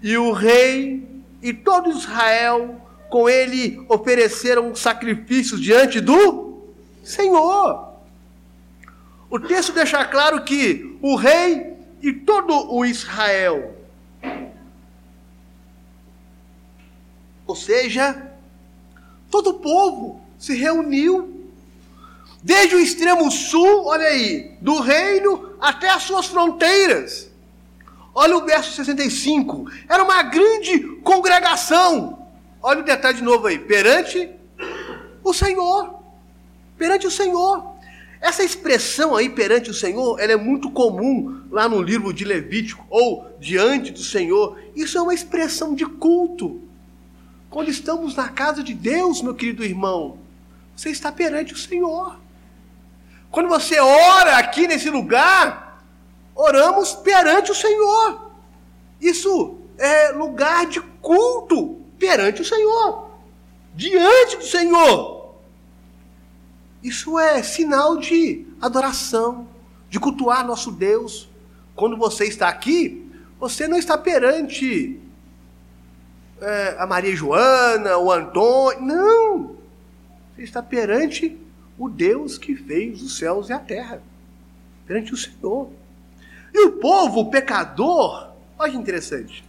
E 0.02 0.18
o 0.18 0.32
rei 0.32 1.06
e 1.42 1.52
todo 1.52 1.90
Israel 1.90 2.82
com 3.10 3.28
ele 3.28 3.86
ofereceram 3.90 4.74
sacrifícios 4.74 5.60
diante 5.60 6.00
do 6.00 6.64
Senhor. 7.04 7.90
O 9.30 9.38
texto 9.38 9.74
deixa 9.74 10.06
claro 10.06 10.46
que 10.46 10.98
o 11.02 11.18
rei 11.18 11.74
e 12.02 12.14
todo 12.14 12.74
o 12.74 12.86
Israel, 12.86 13.76
ou 17.48 17.56
seja, 17.56 18.30
todo 19.32 19.52
o 19.52 19.54
povo 19.56 20.22
se 20.38 20.56
reuniu, 20.56 21.50
desde 22.44 22.76
o 22.76 22.80
extremo 22.80 23.32
sul, 23.32 23.86
olha 23.86 24.06
aí, 24.08 24.52
do 24.62 24.80
reino 24.80 25.54
até 25.60 25.90
as 25.90 26.04
suas 26.04 26.28
fronteiras. 26.28 27.32
Olha 28.14 28.36
o 28.36 28.46
verso 28.46 28.74
65. 28.74 29.72
Era 29.88 30.04
uma 30.04 30.24
grande 30.24 30.80
congregação. 31.04 32.28
Olha 32.62 32.82
o 32.82 32.84
detalhe 32.84 33.18
de 33.18 33.24
novo 33.24 33.48
aí. 33.48 33.60
Perante 33.60 34.30
o 35.24 35.34
Senhor. 35.34 36.00
Perante 36.78 37.06
o 37.06 37.12
Senhor. 37.12 37.78
Essa 38.20 38.44
expressão 38.44 39.16
aí 39.16 39.30
perante 39.30 39.70
o 39.70 39.74
Senhor, 39.74 40.20
ela 40.20 40.32
é 40.32 40.36
muito 40.36 40.72
comum 40.72 41.44
lá 41.52 41.70
no 41.70 41.82
livro 41.82 42.12
de 42.12 42.26
Levítico, 42.26 42.86
ou 42.90 43.28
diante 43.40 43.92
do 43.92 44.04
Senhor. 44.04 44.58
Isso 44.76 44.98
é 44.98 45.02
uma 45.02 45.14
expressão 45.14 45.76
de 45.76 45.86
culto. 45.86 46.67
Quando 47.50 47.70
estamos 47.70 48.16
na 48.16 48.30
casa 48.30 48.62
de 48.64 48.74
Deus, 48.74 49.22
meu 49.22 49.34
querido 49.34 49.64
irmão, 49.64 50.18
você 50.76 50.90
está 50.90 51.12
perante 51.12 51.54
o 51.54 51.58
Senhor. 51.58 52.20
Quando 53.32 53.50
você 53.50 53.80
ora 53.80 54.38
aqui 54.38 54.68
nesse 54.68 54.90
lugar, 54.90 55.84
oramos 56.36 56.94
perante 56.94 57.52
o 57.52 57.56
Senhor. 57.56 58.32
Isso 59.00 59.58
é 59.78 60.12
lugar 60.12 60.66
de 60.66 60.82
culto 60.82 61.82
perante 61.98 62.42
o 62.42 62.46
Senhor, 62.46 63.10
diante 63.74 64.38
do 64.38 64.44
Senhor. 64.44 65.36
Isso 66.84 67.18
é 67.18 67.42
sinal 67.42 67.98
de 67.98 68.46
adoração, 68.62 69.48
de 69.90 70.00
cultuar 70.00 70.46
nosso 70.46 70.72
Deus. 70.72 71.28
Quando 71.76 71.98
você 71.98 72.26
está 72.26 72.48
aqui, 72.48 73.10
você 73.40 73.68
não 73.68 73.78
está 73.78 73.98
perante 73.98 75.00
a 76.78 76.86
Maria 76.86 77.16
Joana, 77.16 77.98
o 77.98 78.12
Antônio. 78.12 78.82
Não! 78.82 79.56
Você 80.36 80.44
está 80.44 80.62
perante 80.62 81.38
o 81.78 81.90
Deus 81.90 82.38
que 82.38 82.56
fez 82.56 83.02
os 83.02 83.18
céus 83.18 83.50
e 83.50 83.54
a 83.54 83.60
terra. 83.60 84.02
Perante 84.86 85.14
o 85.14 85.18
Senhor. 85.18 85.70
E 86.54 86.66
o 86.66 86.74
povo 86.74 87.30
pecador, 87.30 88.32
olha 88.58 88.72
que 88.72 88.78
interessante, 88.78 89.44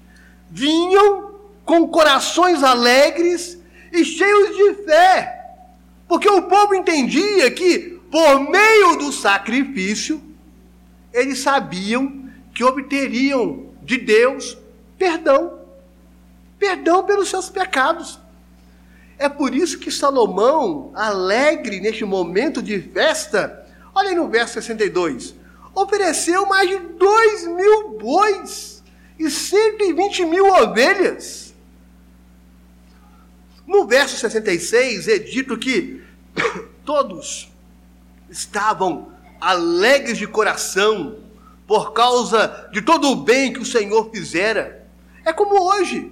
vinham 0.50 1.34
com 1.64 1.86
corações 1.88 2.62
alegres 2.62 3.58
e 3.92 4.04
cheios 4.04 4.56
de 4.56 4.84
fé 4.84 5.38
porque 6.08 6.28
o 6.28 6.42
povo 6.42 6.74
entendia 6.74 7.50
que, 7.50 8.00
por 8.10 8.50
meio 8.50 8.96
do 8.96 9.12
sacrifício, 9.12 10.20
eles 11.12 11.40
sabiam 11.40 12.30
que 12.54 12.64
obteriam 12.64 13.66
de 13.82 13.98
Deus 13.98 14.56
perdão. 14.96 15.57
Perdão 16.58 17.04
pelos 17.04 17.28
seus 17.28 17.48
pecados. 17.48 18.18
É 19.18 19.28
por 19.28 19.54
isso 19.54 19.78
que 19.78 19.90
Salomão, 19.90 20.92
alegre 20.94 21.80
neste 21.80 22.04
momento 22.04 22.62
de 22.62 22.80
festa, 22.80 23.66
olha 23.94 24.10
aí 24.10 24.14
no 24.14 24.28
verso 24.28 24.54
62, 24.54 25.34
ofereceu 25.74 26.46
mais 26.46 26.68
de 26.68 26.78
dois 26.78 27.46
mil 27.46 27.98
bois 27.98 28.82
e 29.18 29.28
120 29.28 30.24
mil 30.24 30.46
ovelhas 30.46 31.48
no 33.68 33.86
verso 33.86 34.16
66 34.16 35.08
é 35.08 35.18
dito 35.18 35.58
que 35.58 36.02
todos 36.86 37.52
estavam 38.30 39.12
alegres 39.38 40.16
de 40.16 40.26
coração 40.26 41.18
por 41.66 41.92
causa 41.92 42.70
de 42.72 42.80
todo 42.80 43.10
o 43.10 43.16
bem 43.16 43.52
que 43.52 43.60
o 43.60 43.66
Senhor 43.66 44.10
fizera. 44.10 44.88
É 45.22 45.34
como 45.34 45.60
hoje. 45.70 46.10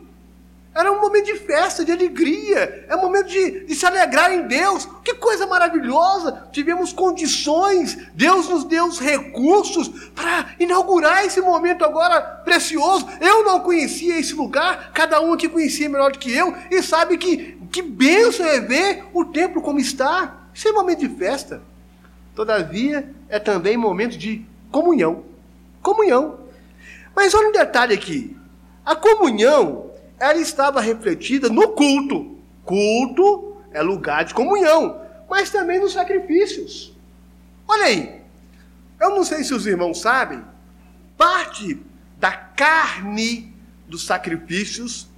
Era 0.77 0.93
um 0.93 1.01
momento 1.01 1.25
de 1.25 1.39
festa, 1.39 1.83
de 1.83 1.91
alegria, 1.91 2.85
é 2.87 2.95
um 2.95 3.01
momento 3.01 3.29
de, 3.29 3.65
de, 3.65 3.75
se 3.75 3.87
alegrar 3.87 4.31
em 4.31 4.47
Deus. 4.47 4.87
Que 5.03 5.15
coisa 5.15 5.47
maravilhosa! 5.47 6.49
Tivemos 6.53 6.93
condições, 6.93 7.97
Deus 8.12 8.47
nos 8.47 8.62
deu 8.62 8.85
os 8.85 9.01
recursos 9.01 9.89
para 10.15 10.55
inaugurar 10.61 11.25
esse 11.25 11.41
momento 11.41 11.83
agora 11.83 12.21
precioso. 12.21 13.09
Eu 13.23 13.43
não 13.43 13.61
conhecia 13.61 14.19
esse 14.19 14.35
lugar, 14.35 14.93
cada 14.93 15.19
um 15.19 15.33
aqui 15.33 15.49
conhecia 15.49 15.89
melhor 15.89 16.12
do 16.12 16.19
que 16.19 16.31
eu, 16.31 16.55
e 16.71 16.83
sabe 16.83 17.17
que, 17.17 17.59
que 17.73 17.81
bênção 17.81 18.45
é 18.45 18.61
ver 18.61 19.05
o 19.15 19.25
templo 19.25 19.62
como 19.62 19.81
está. 19.81 20.43
Isso 20.53 20.69
é 20.69 20.73
momento 20.73 20.99
de 20.99 21.09
festa. 21.09 21.62
Todavia, 22.35 23.11
é 23.31 23.39
também 23.39 23.79
momento 23.79 24.19
de 24.19 24.45
comunhão. 24.71 25.25
Comunhão. 25.81 26.41
Mas 27.15 27.33
olha 27.33 27.49
um 27.49 27.53
detalhe 27.53 27.95
aqui. 27.95 28.37
A 28.85 28.95
comunhão 28.95 29.96
ela 30.18 30.38
estava 30.38 30.81
refletida 30.81 31.48
no 31.48 31.68
culto. 31.68 32.38
Culto 32.64 33.57
é 33.72 33.83
lugar 33.83 34.24
de 34.24 34.35
comunhão, 34.35 35.00
mas 35.29 35.50
também 35.50 35.79
nos 35.79 35.92
sacrifícios. 35.92 36.92
Olha 37.68 37.85
aí, 37.85 38.20
eu 39.00 39.11
não 39.11 39.24
sei 39.24 39.44
se 39.44 39.52
os 39.52 39.66
irmãos 39.66 40.00
sabem, 40.00 40.42
parte 41.16 41.81
da 42.18 42.33
carne 42.33 43.55
dos 43.87 44.05
sacrifícios, 44.05 45.09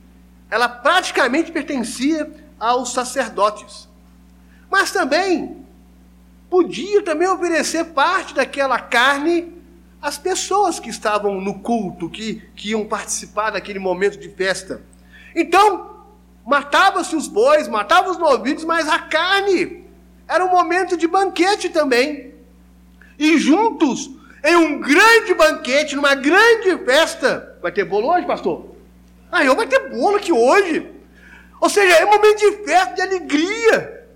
ela 0.51 0.69
praticamente 0.69 1.53
pertencia 1.53 2.31
aos 2.59 2.93
sacerdotes. 2.93 3.89
Mas 4.71 4.91
também 4.91 5.65
podia 6.51 7.03
também 7.03 7.29
oferecer 7.29 7.85
parte 7.87 8.35
daquela 8.35 8.79
carne 8.79 9.58
as 10.01 10.17
pessoas 10.17 10.79
que 10.79 10.91
estavam 10.91 11.41
no 11.41 11.59
culto, 11.61 12.09
que, 12.09 12.43
que 12.55 12.71
iam 12.71 12.85
participar 12.85 13.51
daquele 13.51 13.79
momento 13.79 14.19
de 14.19 14.29
festa. 14.29 14.83
Então, 15.35 16.05
matava-se 16.47 17.15
os 17.17 17.27
bois, 17.27 17.69
matava 17.69 18.11
os 18.11 18.19
novilhos, 18.19 18.65
mas 18.65 18.89
a 18.89 18.99
carne 18.99 19.85
era 20.27 20.45
um 20.45 20.51
momento 20.51 20.97
de 20.97 21.07
banquete 21.07 21.69
também. 21.69 22.35
E 23.19 23.37
juntos, 23.39 24.11
em 24.45 24.55
um 24.55 24.81
grande 24.81 25.35
banquete, 25.35 25.97
numa 25.97 26.15
grande 26.15 26.79
festa, 26.85 27.59
vai 27.61 27.73
ter 27.73 27.85
bolo 27.85 28.13
hoje, 28.13 28.27
pastor? 28.27 28.77
Ah, 29.33 29.45
eu 29.45 29.57
vai 29.57 29.67
ter 29.67 29.91
bolo 29.91 30.17
aqui 30.17 30.33
hoje. 30.33 30.91
Ou 31.61 31.69
seja, 31.69 31.97
é 31.97 32.07
um 32.07 32.11
momento 32.11 32.39
de 32.39 32.53
festa, 32.65 32.95
de 32.95 33.03
alegria. 33.03 34.07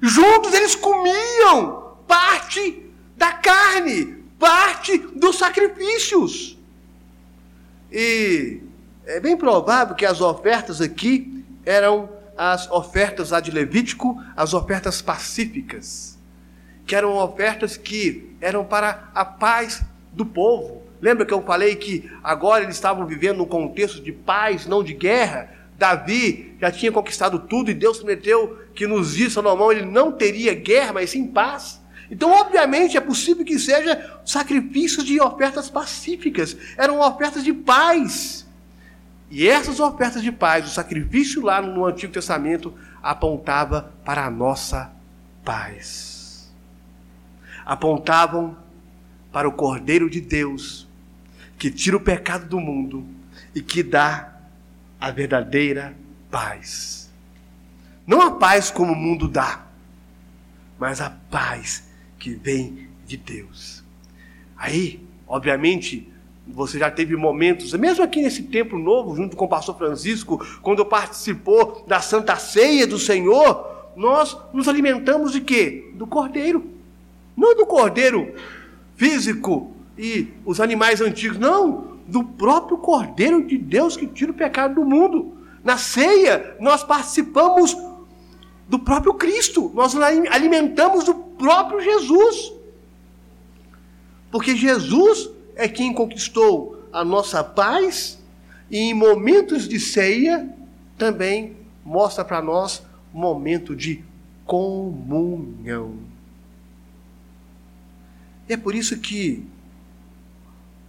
Juntos 0.00 0.54
eles 0.54 0.74
comiam 0.76 1.96
parte 2.06 2.90
da 3.16 3.32
carne, 3.32 4.21
parte 4.42 4.98
dos 4.98 5.38
sacrifícios. 5.38 6.58
E 7.92 8.60
é 9.06 9.20
bem 9.20 9.36
provável 9.36 9.94
que 9.94 10.04
as 10.04 10.20
ofertas 10.20 10.80
aqui 10.80 11.44
eram 11.64 12.08
as 12.36 12.68
ofertas 12.68 13.30
lá 13.30 13.38
de 13.38 13.52
Levítico, 13.52 14.20
as 14.36 14.52
ofertas 14.52 15.00
pacíficas, 15.00 16.18
que 16.84 16.96
eram 16.96 17.18
ofertas 17.18 17.76
que 17.76 18.34
eram 18.40 18.64
para 18.64 19.10
a 19.14 19.24
paz 19.24 19.80
do 20.12 20.26
povo. 20.26 20.82
Lembra 21.00 21.24
que 21.24 21.32
eu 21.32 21.42
falei 21.42 21.76
que 21.76 22.10
agora 22.20 22.64
eles 22.64 22.74
estavam 22.74 23.06
vivendo 23.06 23.44
um 23.44 23.46
contexto 23.46 24.02
de 24.02 24.10
paz, 24.10 24.66
não 24.66 24.82
de 24.82 24.92
guerra? 24.92 25.50
Davi 25.78 26.56
já 26.60 26.72
tinha 26.72 26.90
conquistado 26.90 27.38
tudo 27.38 27.70
e 27.70 27.74
Deus 27.74 27.98
prometeu 27.98 28.58
que 28.74 28.88
nos 28.88 29.14
dias 29.14 29.34
Salomão 29.34 29.70
ele 29.70 29.84
não 29.84 30.10
teria 30.10 30.52
guerra, 30.52 30.94
mas 30.94 31.10
sim 31.10 31.28
paz. 31.28 31.81
Então, 32.10 32.30
obviamente, 32.30 32.96
é 32.96 33.00
possível 33.00 33.44
que 33.44 33.58
seja 33.58 34.20
sacrifício 34.24 35.02
de 35.02 35.20
ofertas 35.20 35.70
pacíficas, 35.70 36.56
eram 36.76 37.00
ofertas 37.00 37.42
de 37.42 37.52
paz. 37.52 38.46
E 39.30 39.48
essas 39.48 39.80
ofertas 39.80 40.22
de 40.22 40.30
paz, 40.30 40.66
o 40.66 40.70
sacrifício 40.70 41.42
lá 41.42 41.62
no 41.62 41.86
Antigo 41.86 42.12
Testamento, 42.12 42.74
apontava 43.02 43.92
para 44.04 44.26
a 44.26 44.30
nossa 44.30 44.92
paz. 45.42 46.52
Apontavam 47.64 48.56
para 49.32 49.48
o 49.48 49.52
Cordeiro 49.52 50.10
de 50.10 50.20
Deus, 50.20 50.86
que 51.58 51.70
tira 51.70 51.96
o 51.96 52.00
pecado 52.00 52.46
do 52.46 52.60
mundo 52.60 53.06
e 53.54 53.62
que 53.62 53.82
dá 53.82 54.34
a 55.00 55.10
verdadeira 55.10 55.96
paz. 56.30 57.10
Não 58.06 58.20
a 58.20 58.32
paz 58.32 58.70
como 58.70 58.92
o 58.92 58.96
mundo 58.96 59.28
dá, 59.28 59.64
mas 60.78 61.00
a 61.00 61.08
paz 61.08 61.84
que 62.22 62.30
vem 62.30 62.86
de 63.04 63.16
Deus. 63.16 63.82
Aí, 64.56 65.00
obviamente, 65.26 66.08
você 66.46 66.78
já 66.78 66.88
teve 66.88 67.16
momentos, 67.16 67.72
mesmo 67.74 68.04
aqui 68.04 68.22
nesse 68.22 68.44
templo 68.44 68.78
novo, 68.78 69.16
junto 69.16 69.36
com 69.36 69.44
o 69.44 69.48
pastor 69.48 69.76
Francisco, 69.76 70.40
quando 70.62 70.86
participou 70.86 71.84
da 71.88 72.00
Santa 72.00 72.36
Ceia 72.36 72.86
do 72.86 72.96
Senhor, 72.96 73.90
nós 73.96 74.36
nos 74.52 74.68
alimentamos 74.68 75.32
de 75.32 75.40
quê? 75.40 75.90
Do 75.94 76.06
Cordeiro. 76.06 76.64
Não 77.36 77.56
do 77.56 77.66
cordeiro 77.66 78.34
físico 78.94 79.72
e 79.98 80.28
os 80.44 80.60
animais 80.60 81.00
antigos, 81.00 81.38
não, 81.38 81.98
do 82.06 82.22
próprio 82.22 82.78
cordeiro 82.78 83.44
de 83.44 83.58
Deus 83.58 83.96
que 83.96 84.06
tira 84.06 84.30
o 84.30 84.34
pecado 84.34 84.76
do 84.76 84.84
mundo. 84.84 85.32
Na 85.64 85.76
ceia, 85.76 86.56
nós 86.60 86.84
participamos 86.84 87.76
do 88.72 88.78
próprio 88.78 89.12
Cristo, 89.12 89.70
nós 89.74 89.94
alimentamos 89.94 91.06
o 91.06 91.14
próprio 91.14 91.78
Jesus. 91.82 92.54
Porque 94.30 94.56
Jesus 94.56 95.28
é 95.54 95.68
quem 95.68 95.92
conquistou 95.92 96.82
a 96.90 97.04
nossa 97.04 97.44
paz 97.44 98.18
e 98.70 98.78
em 98.78 98.94
momentos 98.94 99.68
de 99.68 99.78
ceia 99.78 100.48
também 100.96 101.54
mostra 101.84 102.24
para 102.24 102.40
nós 102.40 102.82
momento 103.12 103.76
de 103.76 104.02
comunhão. 104.46 105.98
E 108.48 108.54
é 108.54 108.56
por 108.56 108.74
isso 108.74 108.98
que 109.00 109.46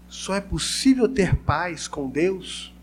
só 0.08 0.36
é 0.36 0.40
possível 0.40 1.10
ter 1.10 1.36
paz 1.36 1.86
com 1.86 2.08
Deus 2.08 2.74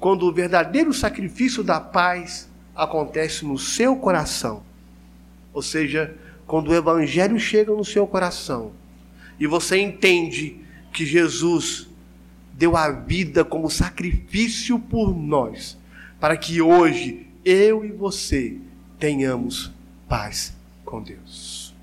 quando 0.00 0.24
o 0.24 0.32
verdadeiro 0.32 0.92
sacrifício 0.92 1.62
da 1.62 1.78
paz 1.80 2.47
acontece 2.78 3.44
no 3.44 3.58
seu 3.58 3.96
coração. 3.96 4.62
Ou 5.52 5.60
seja, 5.60 6.16
quando 6.46 6.68
o 6.68 6.74
evangelho 6.74 7.38
chega 7.38 7.72
no 7.72 7.84
seu 7.84 8.06
coração 8.06 8.72
e 9.38 9.46
você 9.46 9.78
entende 9.78 10.60
que 10.92 11.04
Jesus 11.04 11.88
deu 12.54 12.76
a 12.76 12.90
vida 12.90 13.44
como 13.44 13.68
sacrifício 13.68 14.78
por 14.78 15.14
nós, 15.14 15.76
para 16.20 16.36
que 16.36 16.62
hoje 16.62 17.26
eu 17.44 17.84
e 17.84 17.90
você 17.90 18.56
tenhamos 18.98 19.72
paz 20.08 20.56
com 20.84 21.02
Deus. 21.02 21.74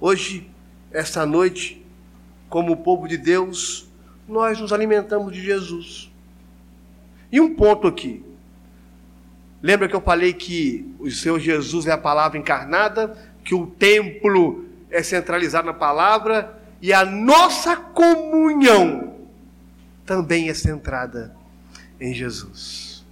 Hoje, 0.00 0.48
esta 0.92 1.26
noite, 1.26 1.84
como 2.48 2.76
povo 2.78 3.08
de 3.08 3.16
Deus, 3.16 3.88
nós 4.28 4.60
nos 4.60 4.72
alimentamos 4.72 5.32
de 5.32 5.42
Jesus. 5.42 6.10
E 7.30 7.40
um 7.40 7.54
ponto 7.54 7.86
aqui. 7.86 8.24
Lembra 9.62 9.88
que 9.88 9.96
eu 9.96 10.00
falei 10.00 10.32
que 10.32 10.88
o 10.98 11.10
Senhor 11.10 11.38
Jesus 11.40 11.86
é 11.86 11.92
a 11.92 11.98
palavra 11.98 12.38
encarnada, 12.38 13.16
que 13.44 13.54
o 13.54 13.66
templo 13.66 14.64
é 14.90 15.02
centralizado 15.02 15.66
na 15.66 15.74
palavra 15.74 16.58
e 16.80 16.92
a 16.92 17.04
nossa 17.04 17.76
comunhão 17.76 19.14
também 20.06 20.48
é 20.48 20.54
centrada 20.54 21.34
em 22.00 22.14
Jesus. 22.14 23.04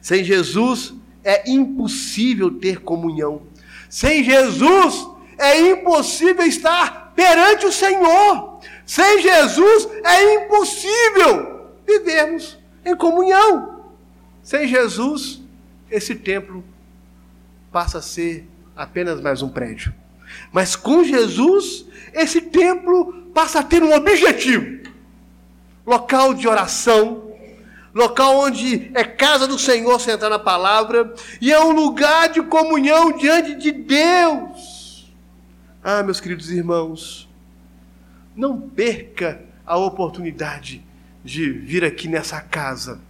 Sem 0.00 0.24
Jesus 0.24 0.92
é 1.22 1.50
impossível 1.50 2.50
ter 2.50 2.80
comunhão. 2.80 3.42
Sem 3.88 4.24
Jesus 4.24 5.08
é 5.38 5.70
impossível 5.70 6.44
estar 6.44 7.12
perante 7.14 7.64
o 7.64 7.72
Senhor. 7.72 8.60
Sem 8.84 9.22
Jesus 9.22 9.88
é 10.04 10.34
impossível 10.34 11.70
vivermos 11.86 12.58
em 12.84 12.94
comunhão. 12.96 13.84
Sem 14.42 14.68
Jesus, 14.68 15.43
esse 15.94 16.16
templo 16.16 16.64
passa 17.70 17.98
a 17.98 18.02
ser 18.02 18.48
apenas 18.74 19.20
mais 19.20 19.42
um 19.42 19.48
prédio. 19.48 19.94
Mas 20.52 20.74
com 20.74 21.04
Jesus, 21.04 21.86
esse 22.12 22.40
templo 22.40 23.30
passa 23.32 23.60
a 23.60 23.62
ter 23.62 23.82
um 23.82 23.94
objetivo: 23.94 24.90
local 25.86 26.34
de 26.34 26.48
oração, 26.48 27.32
local 27.94 28.38
onde 28.40 28.90
é 28.92 29.04
casa 29.04 29.46
do 29.46 29.56
Senhor 29.56 30.00
sentar 30.00 30.28
na 30.28 30.38
palavra, 30.38 31.14
e 31.40 31.52
é 31.52 31.60
um 31.60 31.70
lugar 31.70 32.28
de 32.28 32.42
comunhão 32.42 33.16
diante 33.16 33.54
de 33.54 33.70
Deus. 33.70 35.14
Ah, 35.82 36.02
meus 36.02 36.18
queridos 36.18 36.50
irmãos, 36.50 37.28
não 38.34 38.60
perca 38.60 39.40
a 39.64 39.76
oportunidade 39.76 40.84
de 41.22 41.50
vir 41.52 41.84
aqui 41.84 42.08
nessa 42.08 42.40
casa 42.40 43.00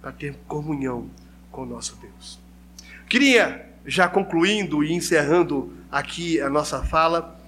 para 0.00 0.10
ter 0.10 0.34
comunhão 0.48 1.10
com 1.50 1.62
o 1.62 1.66
nosso 1.66 1.96
Deus. 1.96 2.38
Queria, 3.08 3.68
já 3.84 4.08
concluindo 4.08 4.84
e 4.84 4.92
encerrando 4.92 5.72
aqui 5.90 6.40
a 6.40 6.48
nossa 6.48 6.82
fala, 6.84 7.38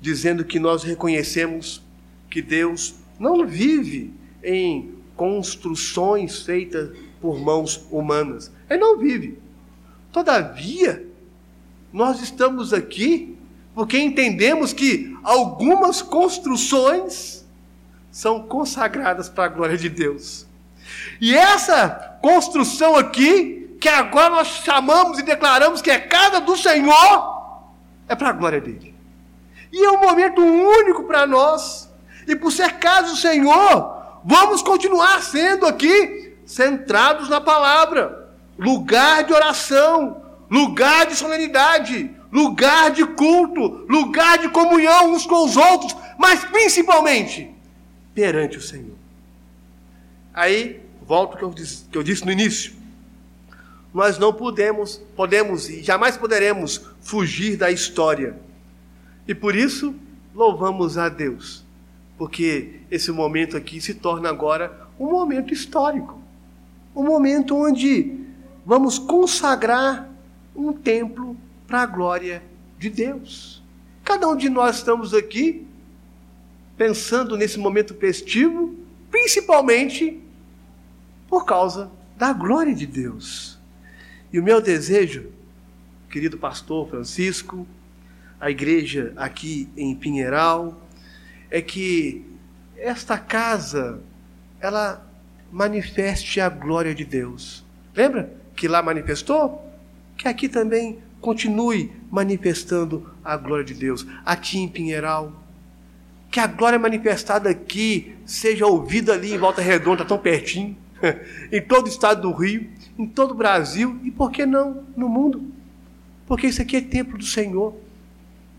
dizendo 0.00 0.44
que 0.44 0.58
nós 0.58 0.82
reconhecemos 0.82 1.82
que 2.28 2.42
Deus 2.42 2.94
não 3.18 3.46
vive 3.46 4.12
em 4.42 4.94
construções 5.16 6.42
feitas 6.42 6.96
por 7.20 7.38
mãos 7.38 7.86
humanas. 7.90 8.50
Ele 8.68 8.80
não 8.80 8.98
vive. 8.98 9.38
Todavia, 10.12 11.06
nós 11.92 12.22
estamos 12.22 12.72
aqui 12.72 13.36
porque 13.74 13.98
entendemos 13.98 14.72
que 14.72 15.16
algumas 15.22 16.02
construções 16.02 17.46
são 18.10 18.42
consagradas 18.42 19.28
para 19.28 19.44
a 19.44 19.48
glória 19.48 19.76
de 19.76 19.88
Deus. 19.88 20.46
E 21.20 21.36
essa 21.36 22.18
construção 22.22 22.96
aqui, 22.96 23.76
que 23.80 23.88
agora 23.88 24.30
nós 24.30 24.48
chamamos 24.64 25.18
e 25.18 25.22
declaramos 25.22 25.80
que 25.80 25.90
é 25.90 25.98
casa 25.98 26.40
do 26.40 26.56
Senhor, 26.56 27.62
é 28.08 28.14
para 28.14 28.30
a 28.30 28.32
glória 28.32 28.60
dele. 28.60 28.94
E 29.72 29.84
é 29.84 29.90
um 29.90 30.00
momento 30.00 30.40
único 30.42 31.04
para 31.04 31.26
nós. 31.26 31.88
E 32.26 32.36
por 32.36 32.52
ser 32.52 32.78
casa 32.78 33.10
do 33.10 33.16
Senhor, 33.16 34.00
Vamos 34.24 34.62
continuar 34.62 35.22
sendo 35.22 35.66
aqui 35.66 36.34
centrados 36.44 37.28
na 37.28 37.40
palavra, 37.40 38.28
lugar 38.58 39.24
de 39.24 39.32
oração, 39.32 40.22
lugar 40.50 41.06
de 41.06 41.16
solenidade, 41.16 42.10
lugar 42.30 42.90
de 42.90 43.06
culto, 43.06 43.86
lugar 43.88 44.38
de 44.38 44.48
comunhão 44.50 45.12
uns 45.12 45.24
com 45.24 45.44
os 45.44 45.56
outros, 45.56 45.96
mas 46.18 46.44
principalmente 46.44 47.50
perante 48.14 48.58
o 48.58 48.62
Senhor. 48.62 48.99
Aí, 50.32 50.80
volto 51.06 51.32
ao 51.32 51.38
que 51.38 51.44
eu 51.44 51.50
disse, 51.50 51.84
que 51.90 51.98
eu 51.98 52.02
disse 52.02 52.24
no 52.24 52.32
início. 52.32 52.72
Nós 53.92 54.18
não 54.18 54.32
podemos, 54.32 55.00
podemos 55.16 55.68
e 55.68 55.82
jamais 55.82 56.16
poderemos 56.16 56.80
fugir 57.00 57.56
da 57.56 57.70
história. 57.70 58.36
E 59.26 59.34
por 59.34 59.54
isso, 59.56 59.94
louvamos 60.34 60.96
a 60.96 61.08
Deus 61.08 61.64
porque 62.20 62.80
esse 62.90 63.10
momento 63.10 63.56
aqui 63.56 63.80
se 63.80 63.94
torna 63.94 64.28
agora 64.28 64.86
um 64.98 65.06
momento 65.06 65.54
histórico. 65.54 66.20
Um 66.94 67.02
momento 67.02 67.56
onde 67.56 68.14
vamos 68.66 68.98
consagrar 68.98 70.06
um 70.54 70.70
templo 70.70 71.34
para 71.66 71.80
a 71.80 71.86
glória 71.86 72.42
de 72.78 72.90
Deus. 72.90 73.62
Cada 74.04 74.28
um 74.28 74.36
de 74.36 74.50
nós 74.50 74.76
estamos 74.76 75.14
aqui 75.14 75.66
pensando 76.76 77.38
nesse 77.38 77.58
momento 77.58 77.94
festivo, 77.94 78.74
principalmente 79.10 80.20
por 81.28 81.44
causa 81.44 81.90
da 82.16 82.32
glória 82.32 82.74
de 82.74 82.86
Deus. 82.86 83.58
E 84.32 84.38
o 84.38 84.42
meu 84.42 84.60
desejo, 84.60 85.30
querido 86.10 86.38
pastor 86.38 86.88
Francisco, 86.88 87.66
a 88.40 88.50
igreja 88.50 89.12
aqui 89.16 89.68
em 89.76 89.94
Pinheiral, 89.94 90.80
é 91.50 91.60
que 91.60 92.24
esta 92.76 93.18
casa 93.18 94.00
ela 94.60 95.06
manifeste 95.50 96.40
a 96.40 96.48
glória 96.48 96.94
de 96.94 97.04
Deus. 97.04 97.64
Lembra 97.94 98.32
que 98.54 98.68
lá 98.68 98.82
manifestou? 98.82 99.66
Que 100.16 100.28
aqui 100.28 100.48
também 100.48 100.98
continue 101.20 101.92
manifestando 102.10 103.10
a 103.24 103.36
glória 103.36 103.64
de 103.64 103.74
Deus. 103.74 104.06
Aqui 104.24 104.58
em 104.58 104.68
Pinheiral. 104.68 105.39
Que 106.30 106.38
a 106.38 106.46
glória 106.46 106.78
manifestada 106.78 107.50
aqui 107.50 108.16
seja 108.24 108.66
ouvida 108.66 109.14
ali 109.14 109.32
em 109.32 109.38
Volta 109.38 109.60
Redonda, 109.60 110.04
tão 110.04 110.18
pertinho, 110.18 110.76
em 111.50 111.60
todo 111.60 111.86
o 111.86 111.88
estado 111.88 112.22
do 112.22 112.32
Rio, 112.32 112.70
em 112.98 113.06
todo 113.06 113.32
o 113.32 113.34
Brasil 113.34 113.98
e 114.04 114.10
por 114.10 114.30
que 114.30 114.46
não 114.46 114.84
no 114.96 115.08
mundo? 115.08 115.52
Porque 116.26 116.46
isso 116.46 116.62
aqui 116.62 116.76
é 116.76 116.80
templo 116.80 117.18
do 117.18 117.24
Senhor, 117.24 117.74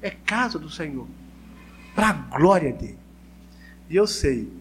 é 0.01 0.09
casa 0.09 0.59
do 0.59 0.69
Senhor 0.69 1.07
para 1.95 2.09
a 2.09 2.13
glória 2.13 2.73
dele. 2.73 2.97
E 3.89 3.95
eu 3.95 4.07
sei 4.07 4.51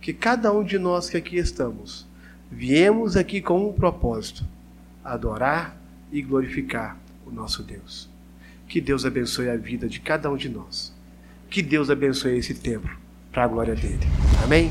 que 0.00 0.12
cada 0.12 0.52
um 0.52 0.64
de 0.64 0.78
nós 0.78 1.10
que 1.10 1.16
aqui 1.16 1.36
estamos, 1.36 2.06
viemos 2.50 3.16
aqui 3.16 3.40
com 3.40 3.68
um 3.68 3.72
propósito: 3.72 4.44
adorar 5.04 5.76
e 6.10 6.22
glorificar 6.22 6.96
o 7.26 7.30
nosso 7.30 7.62
Deus. 7.62 8.08
Que 8.66 8.80
Deus 8.80 9.04
abençoe 9.04 9.48
a 9.48 9.56
vida 9.56 9.88
de 9.88 10.00
cada 10.00 10.30
um 10.30 10.36
de 10.36 10.48
nós. 10.48 10.94
Que 11.50 11.62
Deus 11.62 11.90
abençoe 11.90 12.38
esse 12.38 12.54
templo 12.54 12.90
para 13.32 13.44
a 13.44 13.46
glória 13.48 13.74
dele. 13.74 14.00
Amém? 14.42 14.70